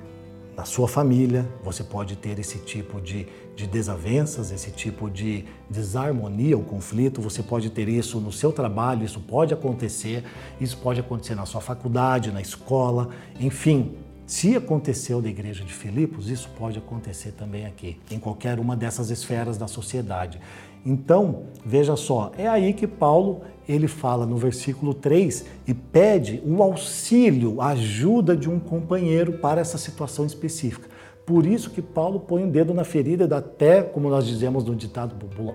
na 0.57 0.65
sua 0.65 0.87
família, 0.87 1.49
você 1.65 1.83
pode 1.83 2.15
ter 2.15 2.39
esse 2.39 2.59
tipo 2.59 3.01
de, 3.01 3.27
de 3.57 3.67
desavenças, 3.67 4.53
esse 4.53 4.71
tipo 4.71 5.11
de 5.11 5.45
desarmonia, 5.69 6.57
o 6.57 6.63
conflito, 6.63 7.21
você 7.21 7.43
pode 7.43 7.71
ter 7.71 7.89
isso 7.89 8.21
no 8.21 8.31
seu 8.31 8.53
trabalho, 8.53 9.05
isso 9.05 9.19
pode 9.19 9.53
acontecer, 9.53 10.23
isso 10.61 10.79
pode 10.79 11.01
acontecer 11.01 11.35
na 11.35 11.45
sua 11.45 11.61
faculdade, 11.61 12.31
na 12.31 12.41
escola, 12.41 13.09
enfim, 13.41 13.97
se 14.27 14.57
aconteceu 14.57 15.21
da 15.21 15.29
igreja 15.29 15.65
de 15.65 15.73
Filipos, 15.73 16.31
isso 16.31 16.49
pode 16.59 16.79
acontecer 16.79 17.33
também 17.33 17.67
aqui, 17.67 17.99
em 18.11 18.19
qualquer 18.19 18.59
uma 18.59 18.75
dessas 18.75 19.11
esferas 19.11 19.59
da 19.59 19.67
sociedade. 19.67 20.41
Então, 20.85 21.45
veja 21.65 21.97
só, 21.97 22.33
é 22.37 22.47
aí 22.47 22.73
que 22.73 22.87
Paulo 22.87 23.43
ele 23.67 23.89
fala 23.89 24.27
no 24.27 24.37
versículo 24.37 24.93
3 24.93 25.45
e 25.67 25.73
pede 25.73 26.43
o 26.45 26.63
auxílio, 26.63 27.61
a 27.61 27.69
ajuda 27.69 28.37
de 28.37 28.51
um 28.51 28.59
companheiro 28.59 29.35
para 29.35 29.61
essa 29.61 29.79
situação 29.79 30.27
específica. 30.27 30.89
Por 31.25 31.47
isso 31.47 31.71
que 31.71 31.81
Paulo 31.81 32.21
põe 32.21 32.43
o 32.43 32.47
um 32.47 32.51
dedo 32.51 32.75
na 32.75 32.85
ferida, 32.85 33.35
até, 33.37 33.83
como 33.83 34.11
nós 34.11 34.27
dizemos 34.27 34.65
no 34.65 34.77
ditado 34.77 35.15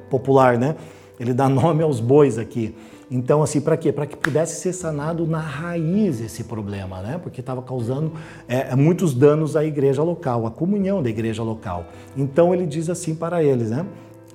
popular, 0.09 0.57
né? 0.57 0.75
ele 1.19 1.33
dá 1.33 1.49
nome 1.49 1.83
aos 1.83 1.99
bois 1.99 2.37
aqui. 2.37 2.73
Então, 3.11 3.41
assim, 3.41 3.59
para 3.59 3.75
quê? 3.75 3.91
Para 3.91 4.05
que 4.05 4.15
pudesse 4.15 4.61
ser 4.61 4.71
sanado 4.71 5.25
na 5.25 5.39
raiz 5.39 6.21
esse 6.21 6.43
problema, 6.43 7.01
né? 7.01 7.19
Porque 7.21 7.39
estava 7.39 7.61
causando 7.61 8.11
é, 8.47 8.75
muitos 8.75 9.15
danos 9.15 9.55
à 9.55 9.65
igreja 9.65 10.03
local, 10.03 10.45
à 10.45 10.51
comunhão 10.51 11.01
da 11.01 11.09
igreja 11.09 11.41
local. 11.41 11.85
Então, 12.15 12.53
ele 12.53 12.67
diz 12.67 12.89
assim 12.89 13.15
para 13.15 13.43
eles, 13.43 13.71
né? 13.71 13.85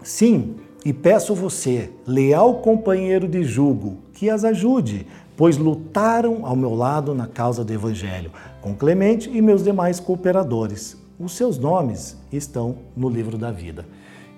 Sim, 0.03 0.57
e 0.85 0.93
peço 0.93 1.35
você, 1.35 1.91
leal 2.07 2.55
companheiro 2.55 3.29
de 3.29 3.45
jugo, 3.45 3.99
que 4.13 4.29
as 4.29 4.45
ajude, 4.45 5.07
pois 5.37 5.57
lutaram 5.57 6.45
ao 6.45 6.57
meu 6.57 6.75
lado 6.75 7.15
na 7.15 7.27
causa 7.27 7.65
do 7.65 7.73
Evangelho, 7.73 8.31
com 8.61 8.75
Clemente 8.75 9.31
e 9.33 9.41
meus 9.41 9.63
demais 9.63 10.01
cooperadores. 10.01 10.97
Os 11.19 11.37
seus 11.37 11.59
nomes 11.59 12.19
estão 12.33 12.77
no 12.97 13.09
livro 13.09 13.39
da 13.39 13.51
vida. 13.53 13.87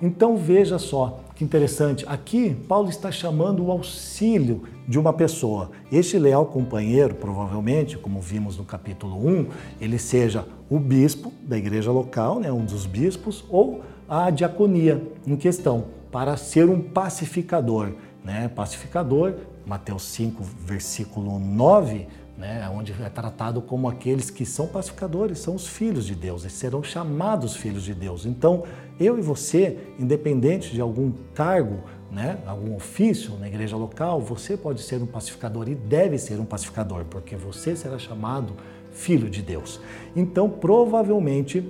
Então 0.01 0.37
veja 0.37 0.79
só 0.79 1.21
que 1.37 1.45
interessante, 1.45 2.03
aqui 2.09 2.57
Paulo 2.67 2.89
está 2.89 3.13
chamando 3.13 3.63
o 3.63 3.71
auxílio 3.71 4.63
de 4.89 4.99
uma 4.99 5.13
pessoa. 5.13 5.71
Este 5.93 6.19
leal 6.19 6.47
companheiro, 6.47 7.15
provavelmente, 7.15 7.99
como 7.99 8.23
vimos 8.23 8.57
no 8.57 8.65
capítulo 8.65 9.17
1, 9.29 9.47
ele 9.79 9.99
seja 9.99 10.47
o 10.71 10.79
bispo 10.79 11.31
da 11.43 11.59
igreja 11.59 11.93
local, 11.93 12.41
né, 12.41 12.51
um 12.51 12.65
dos 12.65 12.87
bispos, 12.87 13.45
ou 13.51 13.83
a 14.09 14.31
diaconia 14.31 15.07
em 15.27 15.37
questão, 15.37 15.85
para 16.11 16.39
ser 16.39 16.71
um 16.71 16.81
pacificador. 16.81 17.93
Né? 18.25 18.49
Pacificador, 18.49 19.35
Mateus 19.67 20.05
5, 20.05 20.43
versículo 20.43 21.39
9, 21.39 22.07
né, 22.37 22.71
onde 22.75 22.93
é 22.93 23.09
tratado 23.09 23.63
como 23.63 23.89
aqueles 23.89 24.31
que 24.31 24.45
são 24.45 24.67
pacificadores, 24.67 25.39
são 25.39 25.55
os 25.55 25.67
filhos 25.67 26.05
de 26.05 26.15
Deus, 26.15 26.45
e 26.45 26.51
serão 26.51 26.83
chamados 26.83 27.57
filhos 27.57 27.83
de 27.83 27.95
Deus. 27.95 28.27
Então, 28.27 28.65
eu 29.01 29.19
e 29.19 29.23
você, 29.23 29.79
independente 29.99 30.73
de 30.73 30.81
algum 30.81 31.13
cargo, 31.35 31.81
né, 32.11 32.39
algum 32.47 32.77
ofício 32.77 33.37
na 33.39 33.47
igreja 33.47 33.77
local, 33.77 34.21
você 34.21 34.57
pode 34.57 34.83
ser 34.83 35.03
um 35.03 35.07
pacificador 35.07 35.69
e 35.69 35.75
deve 35.75 36.19
ser 36.19 36.39
um 36.39 36.45
pacificador, 36.45 37.05
porque 37.05 37.37
você 37.37 37.75
será 37.75 37.99
chamado 37.99 38.55
filho 38.93 39.29
de 39.29 39.43
Deus. 39.43 39.81
Então, 40.15 40.49
provavelmente, 40.49 41.67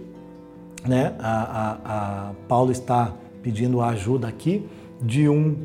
né, 0.85 1.15
a, 1.19 1.43
a, 1.43 2.29
a 2.29 2.33
Paulo 2.49 2.71
está 2.71 3.13
pedindo 3.43 3.81
a 3.81 3.91
ajuda 3.91 4.29
aqui 4.29 4.69
de 5.01 5.29
um 5.29 5.57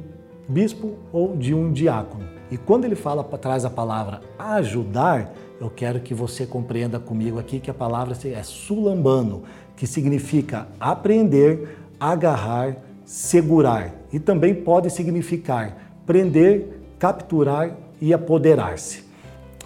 bispo 0.48 0.96
ou 1.12 1.36
de 1.36 1.54
um 1.54 1.72
diácono. 1.72 2.41
E 2.52 2.58
quando 2.58 2.84
ele 2.84 2.96
fala, 2.96 3.24
traz 3.24 3.64
a 3.64 3.70
palavra 3.70 4.20
ajudar, 4.38 5.34
eu 5.60 5.70
quero 5.70 6.02
que 6.02 6.14
você 6.14 6.46
compreenda 6.46 7.00
comigo 7.00 7.40
aqui 7.40 7.62
que 7.62 7.72
a 7.72 7.74
palavra 7.74 8.14
é 8.26 8.44
sulambano, 8.44 9.44
que 9.78 9.88
significa 9.88 10.68
apreender, 10.78 11.78
agarrar, 11.98 12.76
segurar. 13.06 13.96
E 14.12 14.20
também 14.20 14.54
pode 14.54 14.90
significar 14.90 15.94
prender, 16.06 16.82
capturar 17.00 17.72
e 18.02 18.14
apoderar-se. 18.14 19.06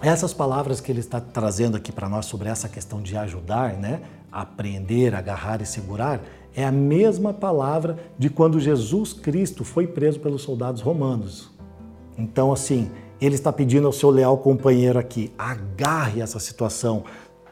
Essas 0.00 0.32
palavras 0.32 0.80
que 0.80 0.92
ele 0.92 1.00
está 1.00 1.20
trazendo 1.20 1.76
aqui 1.76 1.90
para 1.90 2.08
nós 2.08 2.26
sobre 2.26 2.48
essa 2.48 2.68
questão 2.68 3.02
de 3.02 3.16
ajudar, 3.16 3.72
né? 3.72 4.02
Aprender, 4.30 5.14
agarrar 5.14 5.60
e 5.60 5.66
segurar, 5.66 6.20
é 6.54 6.64
a 6.64 6.70
mesma 6.70 7.32
palavra 7.32 7.98
de 8.18 8.30
quando 8.30 8.60
Jesus 8.60 9.12
Cristo 9.12 9.64
foi 9.64 9.86
preso 9.86 10.20
pelos 10.20 10.42
soldados 10.42 10.82
romanos. 10.82 11.55
Então, 12.16 12.52
assim, 12.52 12.90
ele 13.20 13.34
está 13.34 13.52
pedindo 13.52 13.86
ao 13.86 13.92
seu 13.92 14.10
leal 14.10 14.38
companheiro 14.38 14.98
aqui: 14.98 15.32
agarre 15.38 16.20
essa 16.20 16.38
situação, 16.38 17.04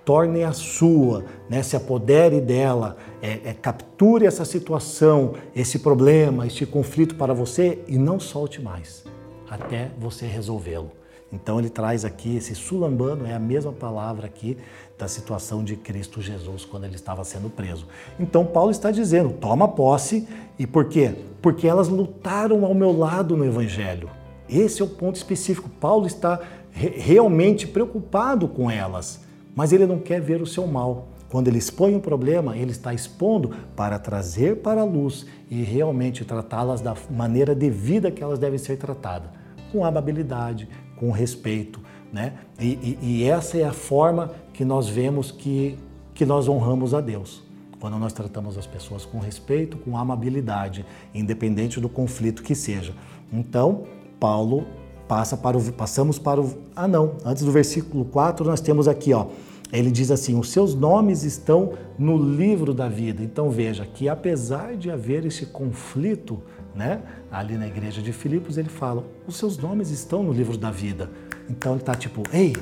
torne 0.05 0.45
a 0.45 0.53
sua, 0.53 1.25
né? 1.49 1.63
se 1.63 1.77
apodere 1.77 2.41
dela, 2.41 2.97
é, 3.23 3.41
é, 3.45 3.55
capture 3.55 4.27
essa 4.27 4.45
situação, 4.45 5.35
esse 5.55 5.79
problema, 5.79 6.47
este 6.47 6.67
conflito 6.67 7.15
para 7.15 7.33
você 7.33 7.83
e 7.89 7.97
não 7.97 8.21
solte 8.21 8.61
mais 8.61 9.05
até 9.49 9.91
você 9.99 10.27
resolvê-lo. 10.27 10.91
Então 11.33 11.59
ele 11.59 11.69
traz 11.69 12.05
aqui 12.05 12.37
esse 12.37 12.55
sulambano, 12.55 13.27
é 13.27 13.35
a 13.35 13.41
mesma 13.41 13.73
palavra 13.73 14.27
aqui 14.27 14.57
da 14.97 15.09
situação 15.09 15.65
de 15.65 15.75
Cristo 15.75 16.23
Jesus 16.23 16.65
quando 16.65 16.85
ele 16.85 16.95
estava 16.95 17.25
sendo 17.25 17.51
preso. 17.51 17.87
Então 18.21 18.45
Paulo 18.45 18.71
está 18.71 18.91
dizendo: 18.91 19.33
toma 19.33 19.67
posse, 19.67 20.29
e 20.59 20.67
por 20.67 20.85
quê? 20.85 21.15
Porque 21.43 21.67
elas 21.67 21.89
lutaram 21.89 22.65
ao 22.65 22.75
meu 22.75 22.97
lado 22.97 23.37
no 23.37 23.45
Evangelho. 23.45 24.09
Esse 24.49 24.83
é 24.83 24.85
o 24.85 24.89
ponto 24.89 25.17
específico. 25.17 25.69
Paulo 25.69 26.07
está 26.07 26.41
re 26.71 26.89
realmente 26.89 27.67
preocupado 27.67 28.49
com 28.49 28.71
elas, 28.71 29.21
mas 29.55 29.73
ele 29.73 29.87
não 29.87 29.99
quer 29.99 30.21
ver 30.21 30.43
o 30.43 30.47
seu 30.47 30.67
mal. 30.67 31.09
Quando 31.31 31.49
ele 31.49 31.59
expõe 31.59 31.95
um 31.95 32.01
problema, 32.01 32.57
ele 32.57 32.71
está 32.71 32.95
expondo 32.95 33.51
para 33.75 33.99
trazer 33.99 34.57
para 34.57 34.83
a 34.83 34.85
luz 34.85 35.27
e 35.51 35.63
realmente 35.63 36.25
tratá-las 36.25 36.81
da 36.81 36.95
maneira 37.11 37.55
devida 37.55 38.11
que 38.11 38.23
elas 38.23 38.39
devem 38.39 38.59
ser 38.59 38.77
tratadas, 38.77 39.31
com 39.73 39.85
amabilidade, 39.85 40.69
com 40.97 41.11
respeito, 41.11 41.81
né? 42.13 42.35
E, 42.61 42.67
e, 42.67 42.99
e 43.03 43.25
essa 43.25 43.59
é 43.59 43.65
a 43.65 43.73
forma 43.73 44.31
que 44.53 44.65
nós 44.65 44.89
vemos 44.89 45.33
que, 45.33 45.77
que 46.15 46.25
nós 46.25 46.49
honramos 46.49 46.95
a 46.95 47.01
Deus 47.01 47.43
quando 47.85 47.99
nós 47.99 48.15
tratamos 48.15 48.57
as 48.57 48.67
pessoas 48.67 49.05
com 49.05 49.19
respeito, 49.19 49.77
com 49.77 49.99
amabilidade, 49.99 50.87
independente 51.13 51.79
do 51.79 51.89
conflito 51.89 52.43
que 52.43 52.55
seja. 52.55 52.95
Então, 53.31 53.85
Paulo 54.19 54.67
passa 55.09 55.37
para 55.37 55.57
o, 55.57 55.73
passamos 55.73 56.19
para 56.19 56.41
o. 56.41 56.55
Ah, 56.75 56.89
não, 56.89 57.17
antes 57.25 57.45
do 57.45 57.53
versículo 57.53 58.05
4, 58.07 58.45
nós 58.45 58.61
temos 58.61 58.89
aqui, 58.89 59.13
ó. 59.13 59.27
Ele 59.73 59.91
diz 59.91 60.11
assim: 60.11 60.39
os 60.39 60.51
seus 60.51 60.75
nomes 60.75 61.25
estão 61.25 61.73
no 61.99 62.17
livro 62.17 62.73
da 62.73 62.89
vida. 62.89 63.23
Então 63.23 63.51
veja 63.51 63.85
que 63.85 64.09
apesar 64.09 64.77
de 64.77 64.91
haver 64.91 65.25
esse 65.25 65.47
conflito, 65.47 66.41
né, 66.75 67.03
ali 67.31 67.57
na 67.57 67.67
igreja 67.67 68.01
de 68.01 68.13
Filipos, 68.13 68.57
ele 68.57 68.69
fala: 68.69 69.05
os 69.27 69.37
seus 69.37 69.59
nomes 69.59 69.91
estão 69.91 70.23
no 70.23 70.33
livro 70.33 70.57
da 70.57 70.71
vida. 70.71 71.11
Então 71.49 71.73
ele 71.73 71.81
está 71.81 71.95
tipo, 71.95 72.23
ei, 72.33 72.55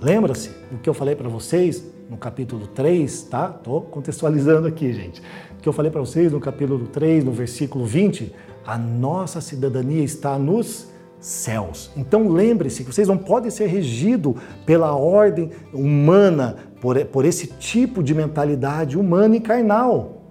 lembra-se 0.00 0.50
do 0.70 0.78
que 0.78 0.88
eu 0.88 0.94
falei 0.94 1.14
para 1.14 1.28
vocês 1.28 1.84
no 2.10 2.16
capítulo 2.16 2.66
3, 2.66 3.22
tá? 3.24 3.48
Tô 3.48 3.80
contextualizando 3.80 4.68
aqui, 4.68 4.92
gente. 4.92 5.22
O 5.58 5.62
que 5.62 5.68
eu 5.68 5.72
falei 5.72 5.90
para 5.90 6.00
vocês 6.00 6.32
no 6.32 6.40
capítulo 6.40 6.86
3, 6.86 7.24
no 7.24 7.32
versículo 7.32 7.84
20, 7.84 8.32
a 8.64 8.76
nossa 8.76 9.40
cidadania 9.40 10.04
está 10.04 10.38
nos 10.38 10.88
céus. 11.26 11.90
Então 11.96 12.28
lembre-se 12.28 12.84
que 12.84 12.92
vocês 12.92 13.08
não 13.08 13.18
podem 13.18 13.50
ser 13.50 13.66
regidos 13.66 14.34
pela 14.64 14.94
ordem 14.94 15.50
humana, 15.72 16.56
por, 16.80 17.04
por 17.06 17.24
esse 17.24 17.48
tipo 17.48 18.00
de 18.00 18.14
mentalidade 18.14 18.96
humana 18.96 19.34
e 19.34 19.40
carnal. 19.40 20.22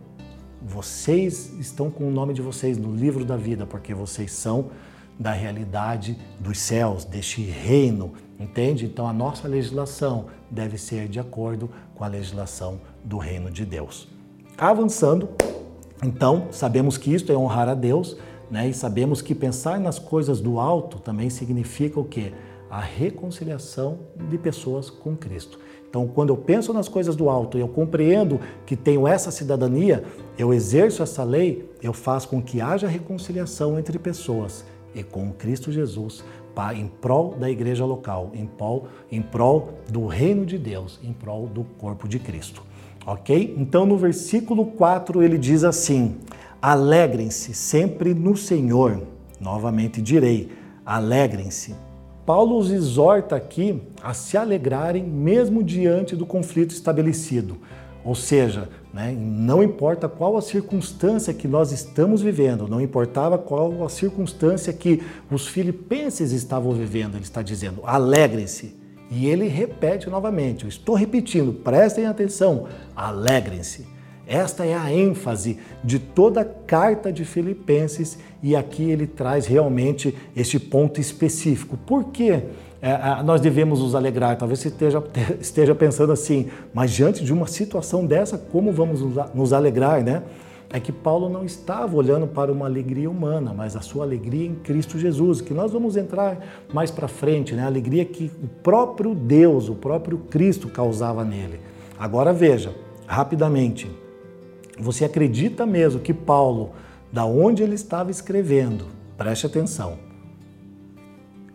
Vocês 0.61 1.51
estão 1.59 1.91
com 1.91 2.07
o 2.07 2.11
nome 2.11 2.33
de 2.33 2.41
vocês 2.41 2.77
no 2.77 2.95
livro 2.95 3.25
da 3.25 3.35
vida, 3.35 3.65
porque 3.65 3.93
vocês 3.93 4.31
são 4.31 4.67
da 5.19 5.33
realidade 5.33 6.17
dos 6.39 6.59
céus, 6.59 7.03
deste 7.03 7.41
reino, 7.41 8.13
entende? 8.39 8.85
Então 8.85 9.05
a 9.05 9.13
nossa 9.13 9.49
legislação 9.49 10.27
deve 10.49 10.77
ser 10.77 11.09
de 11.09 11.19
acordo 11.19 11.69
com 11.93 12.05
a 12.05 12.07
legislação 12.07 12.79
do 13.03 13.17
reino 13.17 13.51
de 13.51 13.65
Deus. 13.65 14.07
Avançando, 14.57 15.29
então, 16.01 16.47
sabemos 16.51 16.97
que 16.97 17.13
isto 17.13 17.31
é 17.31 17.35
honrar 17.37 17.67
a 17.67 17.73
Deus, 17.73 18.17
né? 18.49 18.67
E 18.69 18.73
sabemos 18.73 19.21
que 19.21 19.33
pensar 19.33 19.79
nas 19.79 19.99
coisas 19.99 20.39
do 20.39 20.59
alto 20.59 20.99
também 20.99 21.29
significa 21.29 21.99
o 21.99 22.05
quê? 22.05 22.31
A 22.69 22.79
reconciliação 22.79 23.99
de 24.29 24.37
pessoas 24.37 24.89
com 24.89 25.15
Cristo. 25.15 25.59
Então, 25.89 26.07
quando 26.07 26.29
eu 26.29 26.37
penso 26.37 26.73
nas 26.73 26.89
coisas 26.89 27.15
do 27.15 27.29
alto 27.29 27.57
e 27.57 27.61
eu 27.61 27.69
compreendo 27.69 28.39
que 28.65 28.75
tenho 28.75 29.07
essa 29.07 29.31
cidadania, 29.31 30.03
eu 30.37 30.53
exerço 30.53 31.01
essa 31.01 31.23
lei, 31.23 31.71
eu 31.81 31.93
faço 31.93 32.27
com 32.27 32.41
que 32.41 32.59
haja 32.59 32.87
reconciliação 32.87 33.79
entre 33.79 33.97
pessoas 33.97 34.65
e 34.93 35.03
com 35.03 35.31
Cristo 35.31 35.71
Jesus 35.71 36.23
em 36.73 36.87
prol 36.87 37.35
da 37.37 37.49
igreja 37.49 37.85
local, 37.85 38.31
em 38.33 38.45
prol, 38.45 38.87
em 39.11 39.21
prol 39.21 39.73
do 39.89 40.05
reino 40.05 40.45
de 40.45 40.57
Deus, 40.57 40.99
em 41.03 41.11
prol 41.11 41.47
do 41.47 41.63
corpo 41.63 42.07
de 42.07 42.17
Cristo. 42.17 42.63
Ok? 43.05 43.53
Então, 43.57 43.85
no 43.85 43.97
versículo 43.97 44.65
4, 44.67 45.21
ele 45.21 45.37
diz 45.37 45.63
assim: 45.63 46.15
Alegrem-se 46.67 47.53
sempre 47.53 48.15
no 48.15 48.35
Senhor. 48.35 49.03
Novamente 49.39 50.01
direi: 50.01 50.51
alegrem-se. 50.83 51.75
Paulo 52.25 52.57
os 52.57 52.71
exorta 52.71 53.35
aqui 53.35 53.79
a 54.01 54.15
se 54.15 54.35
alegrarem 54.35 55.03
mesmo 55.03 55.61
diante 55.61 56.15
do 56.15 56.25
conflito 56.25 56.71
estabelecido. 56.71 57.57
Ou 58.03 58.15
seja, 58.15 58.67
né, 58.91 59.15
não 59.15 59.61
importa 59.61 60.09
qual 60.09 60.37
a 60.37 60.41
circunstância 60.41 61.35
que 61.35 61.47
nós 61.47 61.71
estamos 61.71 62.23
vivendo, 62.23 62.67
não 62.67 62.81
importava 62.81 63.37
qual 63.37 63.85
a 63.85 63.89
circunstância 63.89 64.73
que 64.73 65.03
os 65.29 65.45
filipenses 65.45 66.31
estavam 66.31 66.71
vivendo, 66.71 67.13
ele 67.13 67.25
está 67.25 67.43
dizendo: 67.43 67.81
alegrem-se. 67.83 68.75
E 69.11 69.27
ele 69.27 69.47
repete 69.47 70.09
novamente: 70.09 70.63
eu 70.63 70.69
estou 70.69 70.95
repetindo, 70.95 71.53
prestem 71.53 72.07
atenção, 72.07 72.65
alegrem-se. 72.95 73.93
Esta 74.27 74.65
é 74.65 74.73
a 74.73 74.91
ênfase 74.91 75.59
de 75.83 75.99
toda 75.99 76.41
a 76.41 76.45
carta 76.45 77.11
de 77.11 77.23
Filipenses 77.23 78.17
e 78.41 78.55
aqui 78.55 78.89
ele 78.89 79.05
traz 79.05 79.45
realmente 79.45 80.15
este 80.35 80.59
ponto 80.59 80.99
específico. 80.99 81.77
Por 81.77 82.05
que 82.05 82.31
é, 82.31 82.43
nós 83.23 83.39
devemos 83.39 83.81
nos 83.81 83.95
alegrar? 83.95 84.37
Talvez 84.37 84.59
você 84.59 84.69
esteja, 84.69 85.03
esteja 85.39 85.75
pensando 85.75 86.11
assim, 86.11 86.47
mas 86.73 86.91
diante 86.91 87.23
de 87.23 87.33
uma 87.33 87.47
situação 87.47 88.05
dessa, 88.05 88.37
como 88.37 88.71
vamos 88.71 89.01
nos 89.33 89.53
alegrar, 89.53 90.03
né? 90.03 90.23
é 90.69 90.79
que 90.79 90.91
Paulo 90.91 91.29
não 91.29 91.45
estava 91.45 91.95
olhando 91.95 92.27
para 92.27 92.51
uma 92.51 92.65
alegria 92.65 93.09
humana, 93.09 93.53
mas 93.55 93.75
a 93.75 93.81
sua 93.81 94.03
alegria 94.03 94.45
em 94.45 94.55
Cristo 94.55 94.97
Jesus, 94.97 95.39
que 95.39 95.53
nós 95.53 95.71
vamos 95.71 95.95
entrar 95.95 96.65
mais 96.73 96.91
para 96.91 97.07
frente, 97.07 97.53
né? 97.53 97.63
A 97.63 97.67
alegria 97.67 98.03
que 98.03 98.31
o 98.43 98.47
próprio 98.61 99.13
Deus, 99.13 99.69
o 99.69 99.75
próprio 99.75 100.17
Cristo 100.17 100.67
causava 100.67 101.23
nele. 101.23 101.59
Agora 101.97 102.33
veja, 102.33 102.73
rapidamente, 103.07 103.89
você 104.79 105.05
acredita 105.05 105.65
mesmo 105.65 106.01
que 106.01 106.13
Paulo, 106.13 106.71
da 107.11 107.25
onde 107.25 107.63
ele 107.63 107.75
estava 107.75 108.11
escrevendo, 108.11 108.87
preste 109.17 109.45
atenção, 109.45 109.97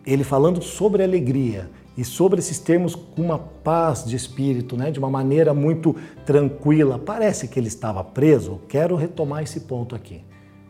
ele 0.05 0.23
falando 0.23 0.61
sobre 0.61 1.03
alegria, 1.03 1.69
e 1.97 2.05
sobre 2.05 2.39
esses 2.39 2.57
termos 2.57 2.95
com 2.95 3.21
uma 3.21 3.37
paz 3.37 4.05
de 4.05 4.15
espírito, 4.15 4.77
né, 4.77 4.91
de 4.91 4.99
uma 4.99 5.09
maneira 5.09 5.53
muito 5.53 5.95
tranquila. 6.25 6.97
Parece 6.97 7.47
que 7.47 7.59
ele 7.59 7.67
estava 7.67 8.03
preso. 8.03 8.61
Quero 8.67 8.95
retomar 8.95 9.43
esse 9.43 9.61
ponto 9.61 9.95
aqui. 9.95 10.23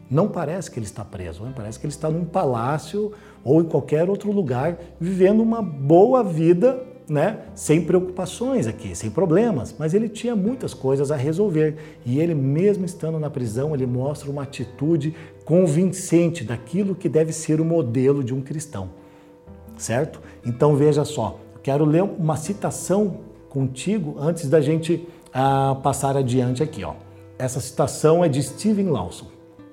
Não 0.10 0.28
parece 0.28 0.70
que 0.70 0.78
ele 0.78 0.86
está 0.86 1.06
preso, 1.06 1.44
né? 1.44 1.54
parece 1.56 1.80
que 1.80 1.86
ele 1.86 1.94
está 1.94 2.10
num 2.10 2.26
palácio 2.26 3.14
ou 3.46 3.62
em 3.62 3.64
qualquer 3.64 4.10
outro 4.10 4.30
lugar, 4.30 4.78
vivendo 5.00 5.42
uma 5.42 5.62
boa 5.62 6.22
vida, 6.22 6.84
né, 7.12 7.40
sem 7.54 7.82
preocupações 7.82 8.68
aqui, 8.68 8.96
sem 8.96 9.10
problemas. 9.10 9.76
Mas 9.78 9.94
ele 9.94 10.08
tinha 10.08 10.36
muitas 10.36 10.74
coisas 10.74 11.12
a 11.12 11.16
resolver 11.16 11.76
e 12.06 12.20
ele, 12.20 12.34
mesmo 12.34 12.86
estando 12.86 13.20
na 13.20 13.30
prisão, 13.30 13.74
ele 13.74 13.86
mostra 13.86 14.30
uma 14.32 14.44
atitude 14.44 15.14
convincente 15.44 16.44
daquilo 16.44 16.96
que 16.96 17.10
deve 17.10 17.34
ser 17.34 17.60
o 17.60 17.66
modelo 17.66 18.24
de 18.24 18.34
um 18.34 18.42
cristão 18.42 19.02
certo? 19.82 20.22
Então 20.46 20.76
veja 20.76 21.04
só, 21.04 21.40
quero 21.62 21.84
ler 21.84 22.04
uma 22.04 22.38
citação 22.38 23.18
contigo 23.50 24.16
antes 24.20 24.50
da 24.50 24.62
gente 24.62 25.08
ah, 25.34 25.78
passar 25.84 26.16
adiante 26.16 26.64
aqui. 26.64 26.84
Ó. 26.84 26.94
Essa 27.38 27.60
citação 27.60 28.24
é 28.24 28.30
de 28.30 28.42
Steven 28.42 28.90
Lawson. 28.90 29.26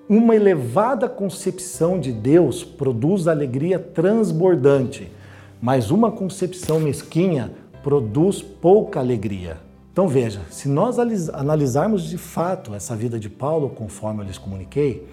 Uma 0.09 0.35
elevada 0.35 1.09
concepção 1.09 2.01
de 2.01 2.11
Deus 2.11 2.65
produz 2.65 3.29
alegria 3.29 3.79
transbordante, 3.79 5.13
mas 5.61 5.91
uma 5.91 6.11
concepção 6.11 6.81
mesquinha 6.81 7.53
produz 7.83 8.43
pouca 8.43 9.01
alegria. 9.01 9.59
Então 9.93 10.07
veja, 10.07 10.43
se 10.51 10.69
nós 10.69 10.99
analisarmos 11.33 12.09
de 12.09 12.19
fato 12.19 12.75
essa 12.75 12.95
vida 12.95 13.19
de 13.19 13.29
Paulo, 13.29 13.71
conforme 13.71 14.23
eu 14.23 14.27
lhes 14.27 14.39
comuniquei, 14.39 15.07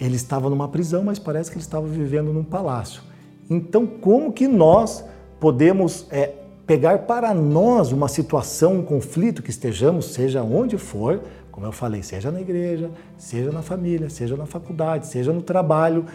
ele 0.00 0.16
estava 0.16 0.48
numa 0.48 0.68
prisão, 0.68 1.04
mas 1.04 1.18
parece 1.18 1.50
que 1.50 1.56
ele 1.56 1.64
estava 1.64 1.86
vivendo 1.86 2.32
num 2.32 2.44
palácio. 2.44 3.02
Então, 3.48 3.86
como 3.86 4.32
que 4.32 4.48
nós 4.48 5.04
podemos 5.38 6.06
é, 6.10 6.32
pegar 6.66 7.00
para 7.00 7.34
nós 7.34 7.92
uma 7.92 8.08
situação, 8.08 8.78
um 8.78 8.82
conflito 8.82 9.42
que 9.42 9.50
estejamos, 9.50 10.06
seja 10.06 10.42
onde 10.42 10.78
for, 10.78 11.20
como 11.50 11.66
eu 11.66 11.72
falei, 11.72 12.02
seja 12.02 12.30
na 12.30 12.40
igreja, 12.40 12.90
seja 13.16 13.52
na 13.52 13.62
família, 13.62 14.08
seja 14.08 14.36
na 14.36 14.46
faculdade, 14.46 15.06
seja 15.06 15.32
no 15.32 15.42
trabalho, 15.42 16.06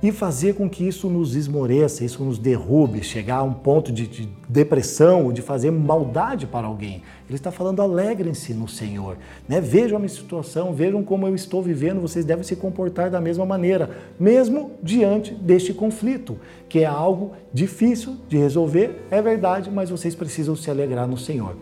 e 0.00 0.12
fazer 0.12 0.54
com 0.54 0.70
que 0.70 0.86
isso 0.86 1.08
nos 1.08 1.34
esmoreça, 1.34 2.04
isso 2.04 2.22
nos 2.22 2.38
derrube, 2.38 3.02
chegar 3.02 3.38
a 3.38 3.42
um 3.42 3.52
ponto 3.52 3.90
de, 3.90 4.06
de 4.06 4.28
depressão, 4.48 5.32
de 5.32 5.42
fazer 5.42 5.72
maldade 5.72 6.46
para 6.46 6.68
alguém. 6.68 7.02
Ele 7.28 7.36
está 7.36 7.50
falando 7.50 7.82
alegrem-se 7.82 8.54
no 8.54 8.68
Senhor. 8.68 9.16
Né? 9.48 9.60
Vejam 9.60 9.96
a 9.96 9.98
minha 9.98 10.08
situação, 10.08 10.72
vejam 10.72 11.02
como 11.02 11.26
eu 11.26 11.34
estou 11.34 11.60
vivendo, 11.60 12.00
vocês 12.00 12.24
devem 12.24 12.44
se 12.44 12.54
comportar 12.54 13.10
da 13.10 13.20
mesma 13.20 13.44
maneira, 13.44 13.90
mesmo 14.20 14.70
diante 14.82 15.34
deste 15.34 15.74
conflito, 15.74 16.38
que 16.68 16.80
é 16.80 16.86
algo 16.86 17.32
difícil 17.52 18.16
de 18.28 18.38
resolver, 18.38 19.04
é 19.10 19.20
verdade, 19.20 19.68
mas 19.68 19.90
vocês 19.90 20.14
precisam 20.14 20.54
se 20.54 20.70
alegrar 20.70 21.08
no 21.08 21.16
Senhor. 21.16 21.56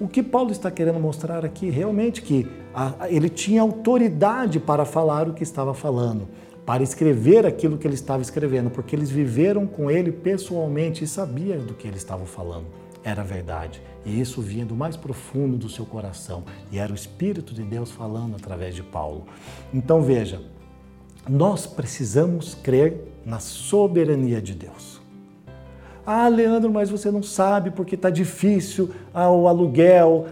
O 0.00 0.08
que 0.08 0.22
Paulo 0.22 0.50
está 0.50 0.70
querendo 0.70 0.98
mostrar 0.98 1.44
aqui 1.44 1.68
realmente 1.68 2.22
que 2.22 2.46
ele 3.10 3.28
tinha 3.28 3.60
autoridade 3.60 4.58
para 4.58 4.86
falar 4.86 5.28
o 5.28 5.34
que 5.34 5.42
estava 5.42 5.74
falando 5.74 6.26
para 6.70 6.84
escrever 6.84 7.44
aquilo 7.44 7.76
que 7.76 7.84
ele 7.84 7.96
estava 7.96 8.22
escrevendo, 8.22 8.70
porque 8.70 8.94
eles 8.94 9.10
viveram 9.10 9.66
com 9.66 9.90
ele 9.90 10.12
pessoalmente 10.12 11.02
e 11.02 11.06
sabiam 11.08 11.58
do 11.66 11.74
que 11.74 11.88
ele 11.88 11.96
estava 11.96 12.24
falando. 12.24 12.66
Era 13.02 13.24
verdade. 13.24 13.82
E 14.06 14.20
isso 14.20 14.40
vinha 14.40 14.64
do 14.64 14.76
mais 14.76 14.96
profundo 14.96 15.56
do 15.56 15.68
seu 15.68 15.84
coração. 15.84 16.44
E 16.70 16.78
era 16.78 16.92
o 16.92 16.94
Espírito 16.94 17.52
de 17.52 17.64
Deus 17.64 17.90
falando 17.90 18.36
através 18.36 18.72
de 18.76 18.84
Paulo. 18.84 19.26
Então 19.74 20.00
veja, 20.00 20.42
nós 21.28 21.66
precisamos 21.66 22.54
crer 22.54 23.00
na 23.26 23.40
soberania 23.40 24.40
de 24.40 24.54
Deus. 24.54 24.99
Ah, 26.06 26.28
Leandro, 26.28 26.72
mas 26.72 26.90
você 26.90 27.10
não 27.10 27.22
sabe 27.22 27.70
porque 27.70 27.94
está 27.94 28.10
difícil 28.10 28.90
ah, 29.12 29.30
o 29.30 29.46
aluguel, 29.46 30.26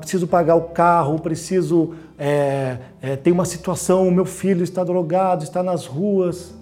preciso 0.00 0.26
pagar 0.26 0.56
o 0.56 0.68
carro, 0.70 1.18
preciso. 1.18 1.94
É, 2.18 2.78
é, 3.00 3.16
tem 3.16 3.32
uma 3.32 3.44
situação, 3.44 4.06
o 4.06 4.12
meu 4.12 4.24
filho 4.24 4.62
está 4.62 4.82
drogado, 4.84 5.44
está 5.44 5.62
nas 5.62 5.86
ruas. 5.86 6.54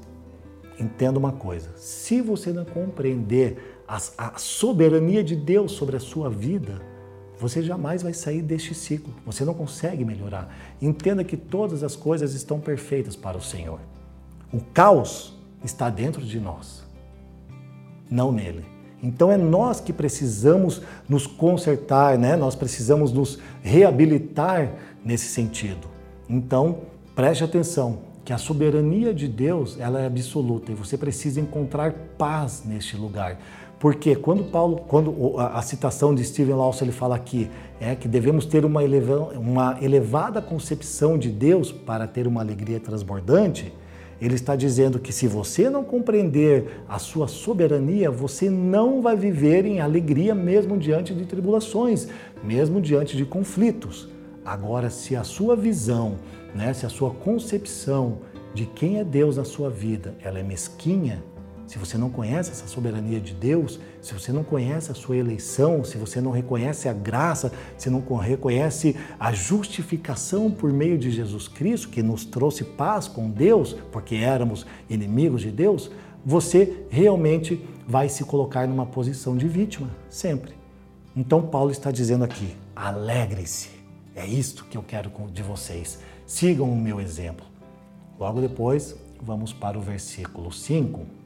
Entenda 0.78 1.18
uma 1.18 1.32
coisa: 1.32 1.70
se 1.76 2.20
você 2.20 2.52
não 2.52 2.64
compreender 2.64 3.82
a, 3.88 3.98
a 4.18 4.38
soberania 4.38 5.24
de 5.24 5.34
Deus 5.34 5.72
sobre 5.72 5.96
a 5.96 6.00
sua 6.00 6.28
vida, 6.28 6.80
você 7.38 7.62
jamais 7.62 8.02
vai 8.02 8.12
sair 8.12 8.42
deste 8.42 8.74
ciclo. 8.74 9.12
Você 9.24 9.44
não 9.44 9.54
consegue 9.54 10.04
melhorar. 10.04 10.54
Entenda 10.80 11.24
que 11.24 11.36
todas 11.36 11.82
as 11.82 11.96
coisas 11.96 12.34
estão 12.34 12.60
perfeitas 12.60 13.16
para 13.16 13.38
o 13.38 13.42
Senhor. 13.42 13.80
O 14.52 14.60
caos 14.60 15.38
está 15.64 15.88
dentro 15.88 16.22
de 16.22 16.38
nós 16.38 16.79
não 18.10 18.32
nele. 18.32 18.64
Então 19.02 19.32
é 19.32 19.36
nós 19.36 19.80
que 19.80 19.92
precisamos 19.92 20.82
nos 21.08 21.26
consertar, 21.26 22.18
né? 22.18 22.36
nós 22.36 22.54
precisamos 22.54 23.12
nos 23.12 23.38
reabilitar 23.62 24.72
nesse 25.04 25.28
sentido. 25.28 25.88
Então 26.28 26.78
preste 27.14 27.42
atenção 27.42 28.10
que 28.24 28.32
a 28.32 28.38
soberania 28.38 29.14
de 29.14 29.26
Deus 29.26 29.78
ela 29.80 30.00
é 30.00 30.06
absoluta 30.06 30.70
e 30.70 30.74
você 30.74 30.98
precisa 30.98 31.40
encontrar 31.40 31.92
paz 32.18 32.62
neste 32.64 32.96
lugar. 32.96 33.38
Porque 33.78 34.14
quando 34.14 34.44
Paulo, 34.44 34.84
quando 34.86 35.38
a 35.38 35.62
citação 35.62 36.14
de 36.14 36.22
Stephen 36.22 36.54
Lawson 36.54 36.84
ele 36.84 36.92
fala 36.92 37.16
aqui 37.16 37.50
é 37.80 37.94
que 37.94 38.06
devemos 38.06 38.44
ter 38.44 38.66
uma, 38.66 38.84
eleva, 38.84 39.32
uma 39.38 39.78
elevada 39.80 40.42
concepção 40.42 41.16
de 41.16 41.30
Deus 41.30 41.72
para 41.72 42.06
ter 42.06 42.26
uma 42.26 42.42
alegria 42.42 42.78
transbordante, 42.78 43.72
ele 44.20 44.34
está 44.34 44.54
dizendo 44.54 44.98
que 44.98 45.12
se 45.12 45.26
você 45.26 45.70
não 45.70 45.82
compreender 45.82 46.82
a 46.88 46.98
sua 46.98 47.26
soberania, 47.26 48.10
você 48.10 48.50
não 48.50 49.00
vai 49.00 49.16
viver 49.16 49.64
em 49.64 49.80
alegria 49.80 50.34
mesmo 50.34 50.76
diante 50.76 51.14
de 51.14 51.24
tribulações, 51.24 52.08
mesmo 52.44 52.80
diante 52.80 53.16
de 53.16 53.24
conflitos. 53.24 54.08
Agora, 54.44 54.90
se 54.90 55.16
a 55.16 55.24
sua 55.24 55.56
visão, 55.56 56.16
né, 56.54 56.72
se 56.74 56.84
a 56.84 56.88
sua 56.88 57.10
concepção 57.10 58.18
de 58.52 58.66
quem 58.66 58.98
é 58.98 59.04
Deus 59.04 59.36
na 59.36 59.44
sua 59.44 59.70
vida, 59.70 60.14
ela 60.22 60.38
é 60.38 60.42
mesquinha, 60.42 61.22
se 61.70 61.78
você 61.78 61.96
não 61.96 62.10
conhece 62.10 62.50
essa 62.50 62.66
soberania 62.66 63.20
de 63.20 63.32
Deus, 63.32 63.78
se 64.02 64.12
você 64.12 64.32
não 64.32 64.42
conhece 64.42 64.90
a 64.90 64.94
sua 64.94 65.16
eleição, 65.16 65.84
se 65.84 65.96
você 65.96 66.20
não 66.20 66.32
reconhece 66.32 66.88
a 66.88 66.92
graça, 66.92 67.52
se 67.78 67.88
não 67.88 68.02
reconhece 68.16 68.96
a 69.20 69.32
justificação 69.32 70.50
por 70.50 70.72
meio 70.72 70.98
de 70.98 71.12
Jesus 71.12 71.46
Cristo, 71.46 71.88
que 71.90 72.02
nos 72.02 72.24
trouxe 72.24 72.64
paz 72.64 73.06
com 73.06 73.30
Deus, 73.30 73.76
porque 73.92 74.16
éramos 74.16 74.66
inimigos 74.88 75.42
de 75.42 75.52
Deus, 75.52 75.92
você 76.26 76.86
realmente 76.90 77.64
vai 77.86 78.08
se 78.08 78.24
colocar 78.24 78.66
numa 78.66 78.84
posição 78.84 79.36
de 79.36 79.46
vítima, 79.46 79.88
sempre. 80.08 80.54
Então, 81.14 81.40
Paulo 81.40 81.70
está 81.70 81.92
dizendo 81.92 82.24
aqui: 82.24 82.52
alegre-se. 82.74 83.68
É 84.16 84.26
isto 84.26 84.64
que 84.64 84.76
eu 84.76 84.82
quero 84.82 85.12
de 85.32 85.42
vocês. 85.44 86.00
Sigam 86.26 86.68
o 86.68 86.76
meu 86.76 87.00
exemplo. 87.00 87.46
Logo 88.18 88.40
depois, 88.40 88.96
vamos 89.22 89.52
para 89.52 89.78
o 89.78 89.80
versículo 89.80 90.50
5 90.50 91.19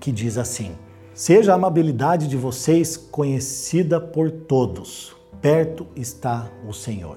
que 0.00 0.12
diz 0.12 0.38
assim: 0.38 0.72
Seja 1.16 1.52
a 1.52 1.54
amabilidade 1.54 2.28
de 2.28 2.36
vocês 2.36 2.94
conhecida 2.94 3.98
por 3.98 4.30
todos, 4.30 5.16
perto 5.40 5.86
está 5.96 6.50
o 6.68 6.74
Senhor. 6.74 7.16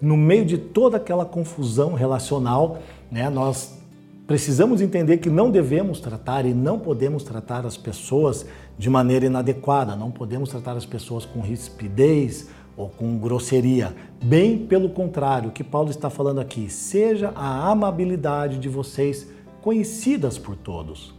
No 0.00 0.16
meio 0.16 0.46
de 0.46 0.56
toda 0.56 0.96
aquela 0.96 1.26
confusão 1.26 1.92
relacional, 1.92 2.78
né, 3.10 3.28
nós 3.28 3.78
precisamos 4.26 4.80
entender 4.80 5.18
que 5.18 5.28
não 5.28 5.50
devemos 5.50 6.00
tratar 6.00 6.46
e 6.46 6.54
não 6.54 6.78
podemos 6.78 7.24
tratar 7.24 7.66
as 7.66 7.76
pessoas 7.76 8.46
de 8.78 8.88
maneira 8.88 9.26
inadequada, 9.26 9.94
não 9.94 10.10
podemos 10.10 10.48
tratar 10.48 10.74
as 10.76 10.86
pessoas 10.86 11.26
com 11.26 11.42
rispidez 11.42 12.48
ou 12.74 12.88
com 12.88 13.18
grosseria. 13.18 13.94
Bem 14.22 14.66
pelo 14.66 14.88
contrário, 14.88 15.50
o 15.50 15.52
que 15.52 15.62
Paulo 15.62 15.90
está 15.90 16.08
falando 16.08 16.40
aqui, 16.40 16.70
seja 16.70 17.32
a 17.34 17.70
amabilidade 17.70 18.58
de 18.58 18.68
vocês 18.70 19.28
conhecidas 19.60 20.38
por 20.38 20.56
todos 20.56 21.15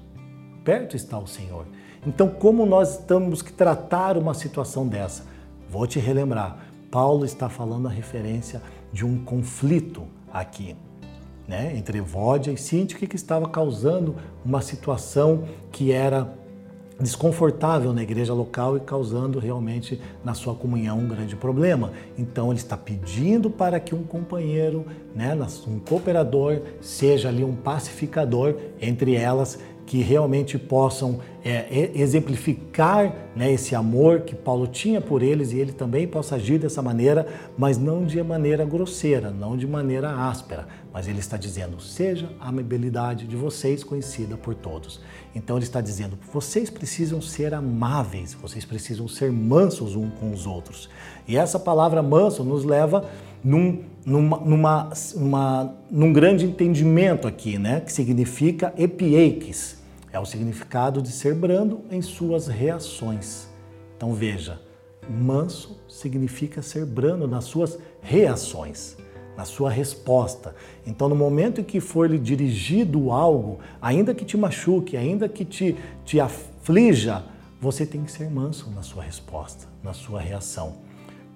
perto 0.67 0.97
está 0.97 1.17
o 1.17 1.25
Senhor. 1.25 1.65
Então, 2.05 2.27
como 2.27 2.65
nós 2.65 2.97
temos 2.97 3.41
que 3.41 3.53
tratar 3.53 4.17
uma 4.17 4.33
situação 4.33 4.85
dessa? 4.85 5.23
Vou 5.69 5.87
te 5.87 5.97
relembrar, 5.97 6.57
Paulo 6.91 7.23
está 7.23 7.47
falando 7.47 7.87
a 7.87 7.89
referência 7.89 8.61
de 8.91 9.05
um 9.05 9.23
conflito 9.23 10.03
aqui, 10.29 10.75
né, 11.47 11.73
entre 11.77 11.99
Evódia 11.99 12.51
e 12.51 12.57
Sintique 12.57 13.07
que 13.07 13.15
estava 13.15 13.47
causando 13.47 14.17
uma 14.43 14.61
situação 14.61 15.45
que 15.71 15.93
era 15.93 16.33
desconfortável 16.99 17.93
na 17.93 18.03
igreja 18.03 18.33
local 18.33 18.75
e 18.75 18.81
causando 18.81 19.39
realmente 19.39 20.01
na 20.21 20.33
sua 20.33 20.53
comunhão 20.53 20.99
um 20.99 21.07
grande 21.07 21.35
problema. 21.35 21.93
Então 22.17 22.49
ele 22.49 22.59
está 22.59 22.75
pedindo 22.75 23.49
para 23.49 23.79
que 23.79 23.95
um 23.95 24.03
companheiro, 24.03 24.85
né, 25.15 25.37
um 25.65 25.79
cooperador, 25.79 26.59
seja 26.81 27.29
ali 27.29 27.43
um 27.43 27.55
pacificador 27.55 28.55
entre 28.81 29.15
elas 29.15 29.59
que 29.87 30.01
realmente 30.01 30.59
possam 30.59 31.19
é, 31.43 31.91
exemplificar 31.95 33.15
né, 33.33 33.53
esse 33.53 33.73
amor 33.73 34.21
que 34.21 34.35
Paulo 34.35 34.67
tinha 34.67 34.99
por 34.99 35.23
eles 35.23 35.53
e 35.53 35.57
ele 35.57 35.71
também 35.71 36.05
possa 36.05 36.35
agir 36.35 36.59
dessa 36.59 36.81
maneira, 36.81 37.25
mas 37.57 37.77
não 37.77 38.05
de 38.05 38.21
maneira 38.21 38.65
grosseira, 38.65 39.31
não 39.31 39.55
de 39.55 39.65
maneira 39.65 40.13
áspera. 40.27 40.67
Mas 40.93 41.07
ele 41.07 41.19
está 41.19 41.37
dizendo: 41.37 41.79
seja 41.79 42.29
a 42.37 42.49
amabilidade 42.49 43.25
de 43.25 43.37
vocês 43.37 43.81
conhecida 43.81 44.35
por 44.35 44.53
todos. 44.53 44.99
Então 45.33 45.55
ele 45.55 45.63
está 45.63 45.79
dizendo: 45.79 46.19
vocês 46.33 46.69
precisam 46.69 47.21
ser 47.21 47.53
amáveis, 47.53 48.33
vocês 48.33 48.65
precisam 48.65 49.07
ser 49.07 49.31
mansos 49.31 49.95
uns 49.95 50.11
com 50.19 50.33
os 50.33 50.45
outros. 50.45 50.89
E 51.25 51.37
essa 51.37 51.57
palavra 51.57 52.03
manso 52.03 52.43
nos 52.43 52.65
leva 52.65 53.09
num, 53.41 53.83
numa, 54.05 54.37
numa, 54.39 54.89
uma, 55.15 55.75
num 55.89 56.11
grande 56.11 56.45
entendimento 56.45 57.25
aqui, 57.25 57.57
né? 57.57 57.79
Que 57.79 57.93
significa 57.93 58.73
epieiques 58.77 59.76
é 60.17 60.19
o 60.19 60.25
significado 60.25 61.01
de 61.01 61.11
ser 61.11 61.33
brando 61.33 61.81
em 61.89 62.01
suas 62.01 62.47
reações. 62.47 63.47
Então 63.95 64.13
veja, 64.13 64.59
manso 65.09 65.79
significa 65.87 66.61
ser 66.61 66.85
brando 66.85 67.27
nas 67.27 67.45
suas 67.45 67.77
reações, 68.01 68.97
na 69.37 69.45
sua 69.45 69.69
resposta. 69.69 70.55
Então, 70.85 71.07
no 71.07 71.15
momento 71.15 71.61
em 71.61 71.63
que 71.63 71.79
for 71.79 72.09
lhe 72.09 72.17
dirigido 72.17 73.11
algo, 73.11 73.59
ainda 73.81 74.13
que 74.13 74.25
te 74.25 74.35
machuque, 74.35 74.97
ainda 74.97 75.29
que 75.29 75.45
te, 75.45 75.75
te 76.03 76.19
aflija, 76.19 77.23
você 77.61 77.85
tem 77.85 78.03
que 78.03 78.11
ser 78.11 78.29
manso 78.29 78.71
na 78.71 78.81
sua 78.81 79.03
resposta, 79.03 79.67
na 79.83 79.93
sua 79.93 80.19
reação. 80.19 80.77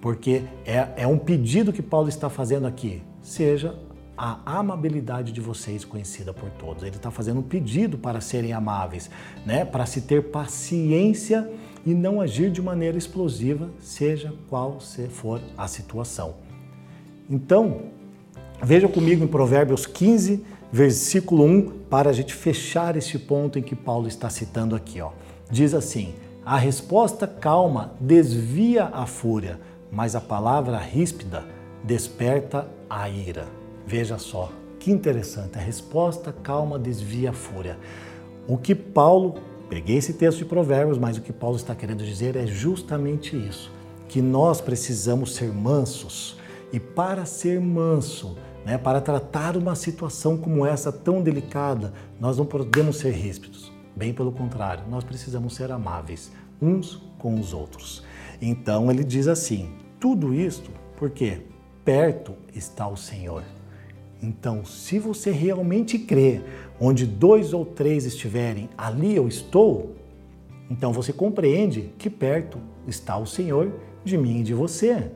Porque 0.00 0.42
é, 0.66 0.88
é 0.96 1.06
um 1.06 1.18
pedido 1.18 1.72
que 1.72 1.82
Paulo 1.82 2.08
está 2.08 2.28
fazendo 2.28 2.66
aqui. 2.66 3.02
Seja 3.22 3.74
a 4.16 4.38
amabilidade 4.58 5.32
de 5.32 5.40
vocês 5.40 5.84
conhecida 5.84 6.32
por 6.32 6.50
todos. 6.50 6.82
Ele 6.82 6.96
está 6.96 7.10
fazendo 7.10 7.40
um 7.40 7.42
pedido 7.42 7.96
para 7.96 8.20
serem 8.20 8.52
amáveis, 8.52 9.10
né? 9.44 9.64
para 9.64 9.86
se 9.86 10.02
ter 10.02 10.30
paciência 10.30 11.50
e 11.84 11.94
não 11.94 12.20
agir 12.20 12.50
de 12.50 12.62
maneira 12.62 12.96
explosiva, 12.96 13.70
seja 13.80 14.32
qual 14.48 14.78
for 15.10 15.40
a 15.56 15.66
situação. 15.66 16.34
Então, 17.28 17.82
veja 18.62 18.88
comigo 18.88 19.24
em 19.24 19.28
Provérbios 19.28 19.86
15, 19.86 20.44
versículo 20.70 21.44
1, 21.44 21.70
para 21.90 22.10
a 22.10 22.12
gente 22.12 22.34
fechar 22.34 22.96
esse 22.96 23.18
ponto 23.18 23.58
em 23.58 23.62
que 23.62 23.74
Paulo 23.74 24.06
está 24.06 24.30
citando 24.30 24.76
aqui. 24.76 25.00
Ó. 25.00 25.10
Diz 25.50 25.74
assim: 25.74 26.14
A 26.44 26.56
resposta 26.56 27.26
calma 27.26 27.94
desvia 28.00 28.84
a 28.84 29.06
fúria, 29.06 29.58
mas 29.90 30.14
a 30.14 30.20
palavra 30.20 30.78
ríspida 30.78 31.44
desperta 31.84 32.68
a 32.88 33.08
ira. 33.08 33.61
Veja 33.86 34.18
só, 34.18 34.50
que 34.78 34.90
interessante, 34.90 35.58
a 35.58 35.60
resposta 35.60 36.32
calma 36.32 36.78
desvia 36.78 37.30
a 37.30 37.32
fúria. 37.32 37.78
O 38.48 38.56
que 38.56 38.74
Paulo, 38.74 39.34
peguei 39.68 39.96
esse 39.96 40.14
texto 40.14 40.38
de 40.38 40.44
Provérbios, 40.44 40.98
mas 40.98 41.16
o 41.16 41.22
que 41.22 41.32
Paulo 41.32 41.56
está 41.56 41.74
querendo 41.74 42.04
dizer 42.04 42.36
é 42.36 42.46
justamente 42.46 43.36
isso, 43.36 43.70
que 44.08 44.20
nós 44.20 44.60
precisamos 44.60 45.34
ser 45.34 45.52
mansos. 45.52 46.36
E 46.72 46.80
para 46.80 47.24
ser 47.24 47.60
manso, 47.60 48.36
né, 48.64 48.78
para 48.78 49.00
tratar 49.00 49.56
uma 49.56 49.74
situação 49.74 50.36
como 50.36 50.64
essa 50.64 50.90
tão 50.90 51.22
delicada, 51.22 51.92
nós 52.18 52.38
não 52.38 52.46
podemos 52.46 52.96
ser 52.96 53.12
ríspidos. 53.12 53.70
Bem 53.94 54.14
pelo 54.14 54.32
contrário, 54.32 54.84
nós 54.88 55.04
precisamos 55.04 55.54
ser 55.54 55.70
amáveis 55.70 56.32
uns 56.60 57.02
com 57.18 57.38
os 57.38 57.52
outros. 57.52 58.02
Então 58.40 58.90
ele 58.90 59.04
diz 59.04 59.26
assim: 59.28 59.70
tudo 60.00 60.32
isto 60.32 60.70
porque 60.96 61.42
perto 61.84 62.34
está 62.54 62.86
o 62.86 62.96
Senhor. 62.96 63.42
Então, 64.22 64.64
se 64.64 64.98
você 64.98 65.32
realmente 65.32 65.98
crê, 65.98 66.40
onde 66.80 67.04
dois 67.04 67.52
ou 67.52 67.64
três 67.64 68.04
estiverem, 68.04 68.70
ali 68.78 69.16
eu 69.16 69.26
estou, 69.26 69.96
então 70.70 70.92
você 70.92 71.12
compreende 71.12 71.90
que 71.98 72.08
perto 72.08 72.58
está 72.86 73.18
o 73.18 73.26
Senhor 73.26 73.72
de 74.04 74.16
mim 74.16 74.40
e 74.40 74.42
de 74.42 74.54
você. 74.54 75.10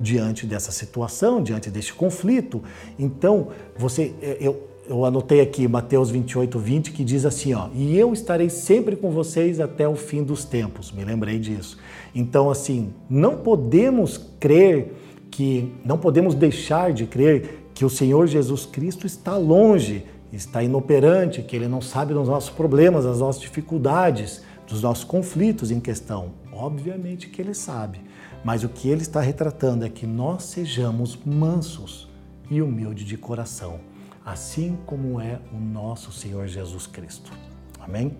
Diante 0.00 0.46
dessa 0.46 0.70
situação, 0.70 1.42
diante 1.42 1.70
deste 1.70 1.92
conflito. 1.92 2.62
Então, 2.98 3.48
você, 3.76 4.14
é, 4.22 4.38
eu, 4.40 4.68
eu 4.88 5.04
anotei 5.04 5.40
aqui 5.40 5.66
Mateus 5.66 6.08
28, 6.08 6.56
20, 6.58 6.92
que 6.92 7.04
diz 7.04 7.26
assim: 7.26 7.52
ó, 7.52 7.68
e 7.74 7.98
eu 7.98 8.12
estarei 8.12 8.48
sempre 8.48 8.94
com 8.94 9.10
vocês 9.10 9.58
até 9.58 9.88
o 9.88 9.96
fim 9.96 10.22
dos 10.22 10.44
tempos. 10.44 10.92
Me 10.92 11.04
lembrei 11.04 11.38
disso. 11.38 11.78
Então, 12.14 12.48
assim, 12.48 12.94
não 13.10 13.38
podemos 13.38 14.18
crer 14.38 14.94
que, 15.30 15.72
não 15.84 15.98
podemos 15.98 16.34
deixar 16.34 16.92
de 16.92 17.04
crer 17.04 17.67
que 17.78 17.84
o 17.84 17.88
Senhor 17.88 18.26
Jesus 18.26 18.66
Cristo 18.66 19.06
está 19.06 19.36
longe, 19.36 20.04
está 20.32 20.64
inoperante, 20.64 21.42
que 21.42 21.54
Ele 21.54 21.68
não 21.68 21.80
sabe 21.80 22.12
dos 22.12 22.26
nossos 22.26 22.50
problemas, 22.50 23.04
das 23.04 23.20
nossas 23.20 23.40
dificuldades, 23.40 24.42
dos 24.66 24.82
nossos 24.82 25.04
conflitos 25.04 25.70
em 25.70 25.78
questão. 25.78 26.32
Obviamente 26.52 27.28
que 27.28 27.40
Ele 27.40 27.54
sabe, 27.54 28.00
mas 28.42 28.64
o 28.64 28.68
que 28.68 28.88
Ele 28.88 29.02
está 29.02 29.20
retratando 29.20 29.84
é 29.84 29.88
que 29.88 30.08
nós 30.08 30.42
sejamos 30.42 31.16
mansos 31.24 32.10
e 32.50 32.60
humildes 32.60 33.06
de 33.06 33.16
coração, 33.16 33.78
assim 34.26 34.76
como 34.84 35.20
é 35.20 35.38
o 35.54 35.60
nosso 35.60 36.10
Senhor 36.10 36.48
Jesus 36.48 36.84
Cristo. 36.84 37.30
Amém? 37.78 38.16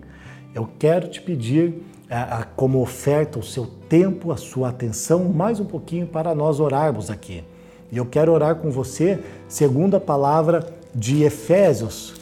Eu 0.55 0.69
quero 0.79 1.09
te 1.09 1.21
pedir 1.21 1.83
como 2.55 2.79
oferta 2.81 3.37
o 3.37 3.43
seu 3.43 3.67
tempo, 3.67 4.31
a 4.31 4.37
sua 4.37 4.69
atenção, 4.69 5.25
mais 5.25 5.59
um 5.59 5.65
pouquinho 5.65 6.07
para 6.07 6.33
nós 6.33 6.61
orarmos 6.61 7.09
aqui. 7.11 7.43
E 7.91 7.97
eu 7.97 8.05
quero 8.05 8.31
orar 8.31 8.55
com 8.55 8.69
você 8.69 9.19
segundo 9.47 9.95
a 9.95 9.99
palavra 9.99 10.67
de 10.93 11.23
Efésios, 11.23 12.13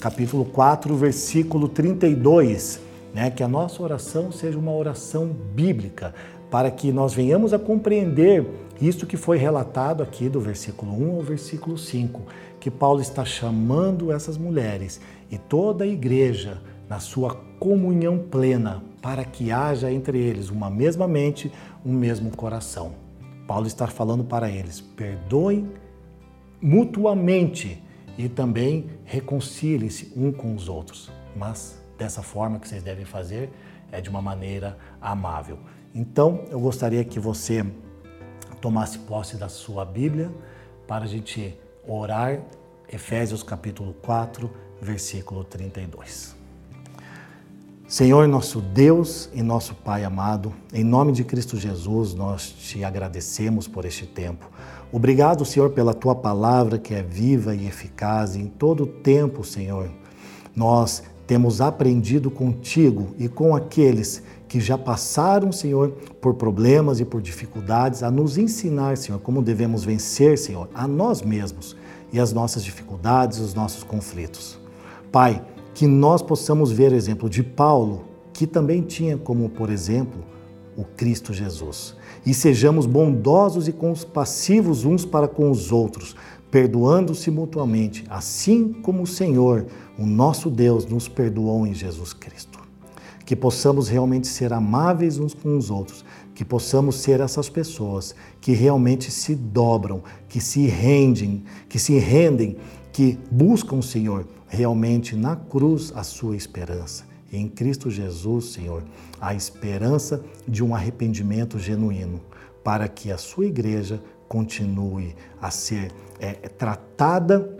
capítulo 0.00 0.44
4, 0.44 0.94
versículo 0.94 1.68
32, 1.68 2.80
né? 3.14 3.30
Que 3.30 3.42
a 3.42 3.48
nossa 3.48 3.82
oração 3.82 4.30
seja 4.30 4.58
uma 4.58 4.72
oração 4.72 5.26
bíblica, 5.26 6.14
para 6.50 6.70
que 6.70 6.92
nós 6.92 7.14
venhamos 7.14 7.52
a 7.52 7.58
compreender 7.58 8.46
isso 8.80 9.06
que 9.06 9.16
foi 9.16 9.38
relatado 9.38 10.02
aqui 10.02 10.28
do 10.28 10.40
versículo 10.40 10.92
1 10.92 11.16
ao 11.16 11.22
versículo 11.22 11.78
5, 11.78 12.22
que 12.60 12.70
Paulo 12.70 13.00
está 13.00 13.24
chamando 13.24 14.12
essas 14.12 14.36
mulheres 14.36 15.00
e 15.30 15.38
toda 15.38 15.84
a 15.84 15.88
igreja 15.88 16.60
na 16.88 17.00
sua 17.00 17.34
comunhão 17.58 18.18
plena, 18.18 18.82
para 19.00 19.24
que 19.24 19.50
haja 19.50 19.90
entre 19.90 20.18
eles 20.18 20.50
uma 20.50 20.70
mesma 20.70 21.08
mente, 21.08 21.50
um 21.84 21.92
mesmo 21.92 22.30
coração. 22.36 23.03
Paulo 23.46 23.66
está 23.66 23.86
falando 23.86 24.24
para 24.24 24.50
eles: 24.50 24.80
perdoem 24.80 25.70
mutuamente 26.60 27.82
e 28.16 28.28
também 28.28 28.90
reconciliem-se 29.04 30.12
um 30.16 30.32
com 30.32 30.54
os 30.54 30.68
outros. 30.68 31.10
Mas 31.36 31.80
dessa 31.98 32.22
forma 32.22 32.58
que 32.58 32.68
vocês 32.68 32.82
devem 32.82 33.04
fazer 33.04 33.50
é 33.90 34.00
de 34.00 34.08
uma 34.08 34.22
maneira 34.22 34.78
amável. 35.00 35.58
Então, 35.94 36.44
eu 36.50 36.58
gostaria 36.58 37.04
que 37.04 37.20
você 37.20 37.64
tomasse 38.60 38.98
posse 39.00 39.36
da 39.36 39.48
sua 39.48 39.84
Bíblia 39.84 40.30
para 40.86 41.04
a 41.04 41.08
gente 41.08 41.56
orar 41.86 42.40
Efésios 42.92 43.42
capítulo 43.42 43.94
4, 43.94 44.50
versículo 44.80 45.44
32. 45.44 46.43
Senhor, 47.86 48.26
nosso 48.26 48.62
Deus 48.62 49.28
e 49.34 49.42
nosso 49.42 49.74
Pai 49.74 50.04
amado, 50.04 50.54
em 50.72 50.82
nome 50.82 51.12
de 51.12 51.22
Cristo 51.22 51.58
Jesus, 51.58 52.14
nós 52.14 52.48
te 52.48 52.82
agradecemos 52.82 53.68
por 53.68 53.84
este 53.84 54.06
tempo. 54.06 54.50
Obrigado, 54.90 55.44
Senhor, 55.44 55.68
pela 55.70 55.92
tua 55.92 56.14
palavra 56.14 56.78
que 56.78 56.94
é 56.94 57.02
viva 57.02 57.54
e 57.54 57.66
eficaz 57.66 58.36
em 58.36 58.46
todo 58.46 58.84
o 58.84 58.86
tempo, 58.86 59.44
Senhor. 59.44 59.90
Nós 60.56 61.02
temos 61.26 61.60
aprendido 61.60 62.30
contigo 62.30 63.14
e 63.18 63.28
com 63.28 63.54
aqueles 63.54 64.22
que 64.48 64.60
já 64.60 64.78
passaram, 64.78 65.52
Senhor, 65.52 65.90
por 66.22 66.34
problemas 66.34 67.00
e 67.00 67.04
por 67.04 67.20
dificuldades, 67.20 68.02
a 68.02 68.10
nos 68.10 68.38
ensinar, 68.38 68.96
Senhor, 68.96 69.18
como 69.20 69.42
devemos 69.42 69.84
vencer, 69.84 70.38
Senhor, 70.38 70.70
a 70.74 70.88
nós 70.88 71.20
mesmos 71.20 71.76
e 72.10 72.18
as 72.18 72.32
nossas 72.32 72.64
dificuldades, 72.64 73.40
os 73.40 73.52
nossos 73.52 73.84
conflitos. 73.84 74.58
Pai, 75.12 75.42
que 75.74 75.86
nós 75.88 76.22
possamos 76.22 76.70
ver 76.70 76.92
o 76.92 76.94
exemplo 76.94 77.28
de 77.28 77.42
Paulo, 77.42 78.04
que 78.32 78.46
também 78.46 78.80
tinha 78.80 79.18
como, 79.18 79.48
por 79.48 79.70
exemplo, 79.70 80.24
o 80.76 80.84
Cristo 80.84 81.34
Jesus. 81.34 81.96
E 82.24 82.32
sejamos 82.32 82.86
bondosos 82.86 83.66
e 83.66 83.72
compassivos 83.72 84.84
uns 84.84 85.04
para 85.04 85.26
com 85.28 85.50
os 85.50 85.72
outros, 85.72 86.14
perdoando-se 86.50 87.30
mutuamente, 87.30 88.04
assim 88.08 88.72
como 88.72 89.02
o 89.02 89.06
Senhor, 89.06 89.66
o 89.98 90.06
nosso 90.06 90.48
Deus, 90.48 90.86
nos 90.86 91.08
perdoou 91.08 91.66
em 91.66 91.74
Jesus 91.74 92.12
Cristo. 92.12 92.60
Que 93.26 93.34
possamos 93.34 93.88
realmente 93.88 94.28
ser 94.28 94.52
amáveis 94.52 95.18
uns 95.18 95.34
com 95.34 95.56
os 95.56 95.70
outros, 95.70 96.04
que 96.34 96.44
possamos 96.44 96.96
ser 96.96 97.20
essas 97.20 97.48
pessoas 97.48 98.14
que 98.40 98.52
realmente 98.52 99.10
se 99.10 99.34
dobram, 99.34 100.02
que 100.28 100.40
se 100.40 100.66
rendem, 100.66 101.42
que 101.68 101.78
se 101.78 101.98
rendem, 101.98 102.56
que 102.92 103.18
buscam 103.30 103.76
o 103.76 103.82
Senhor 103.82 104.24
realmente 104.54 105.16
na 105.16 105.36
cruz 105.36 105.92
a 105.94 106.02
sua 106.02 106.36
esperança 106.36 107.04
em 107.36 107.48
Cristo 107.48 107.90
Jesus, 107.90 108.52
Senhor, 108.52 108.82
a 109.20 109.34
esperança 109.34 110.22
de 110.46 110.62
um 110.62 110.74
arrependimento 110.74 111.58
genuíno, 111.58 112.20
para 112.62 112.88
que 112.88 113.10
a 113.10 113.18
sua 113.18 113.46
igreja 113.46 114.00
continue 114.28 115.14
a 115.40 115.50
ser 115.50 115.92
é, 116.18 116.32
tratada 116.32 117.56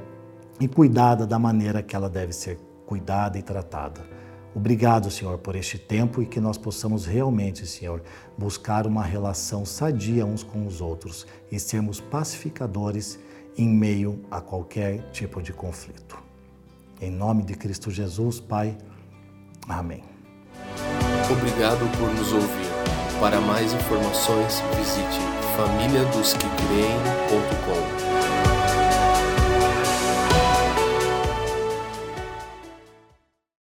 e 0.60 0.68
cuidada 0.68 1.26
da 1.26 1.38
maneira 1.38 1.82
que 1.82 1.94
ela 1.94 2.08
deve 2.08 2.32
ser 2.32 2.58
cuidada 2.86 3.38
e 3.38 3.42
tratada. 3.42 4.00
Obrigado, 4.54 5.10
Senhor, 5.10 5.36
por 5.38 5.56
este 5.56 5.78
tempo 5.78 6.22
e 6.22 6.26
que 6.26 6.40
nós 6.40 6.56
possamos 6.56 7.04
realmente, 7.04 7.66
Senhor, 7.66 8.00
buscar 8.38 8.86
uma 8.86 9.02
relação 9.02 9.64
sadia 9.66 10.24
uns 10.24 10.44
com 10.44 10.64
os 10.64 10.80
outros 10.80 11.26
e 11.50 11.58
sermos 11.58 12.00
pacificadores 12.00 13.18
em 13.58 13.68
meio 13.68 14.20
a 14.30 14.40
qualquer 14.40 15.10
tipo 15.10 15.42
de 15.42 15.52
conflito. 15.52 16.23
Em 17.04 17.10
nome 17.10 17.42
de 17.42 17.54
Cristo 17.54 17.90
Jesus, 17.90 18.40
Pai. 18.40 18.74
Amém. 19.68 20.02
Obrigado 21.30 21.86
por 21.98 22.10
nos 22.14 22.32
ouvir. 22.32 22.70
Para 23.20 23.42
mais 23.42 23.74
informações, 23.74 24.62
visite 24.74 25.20
famíliadosquecreem.com. 25.54 27.83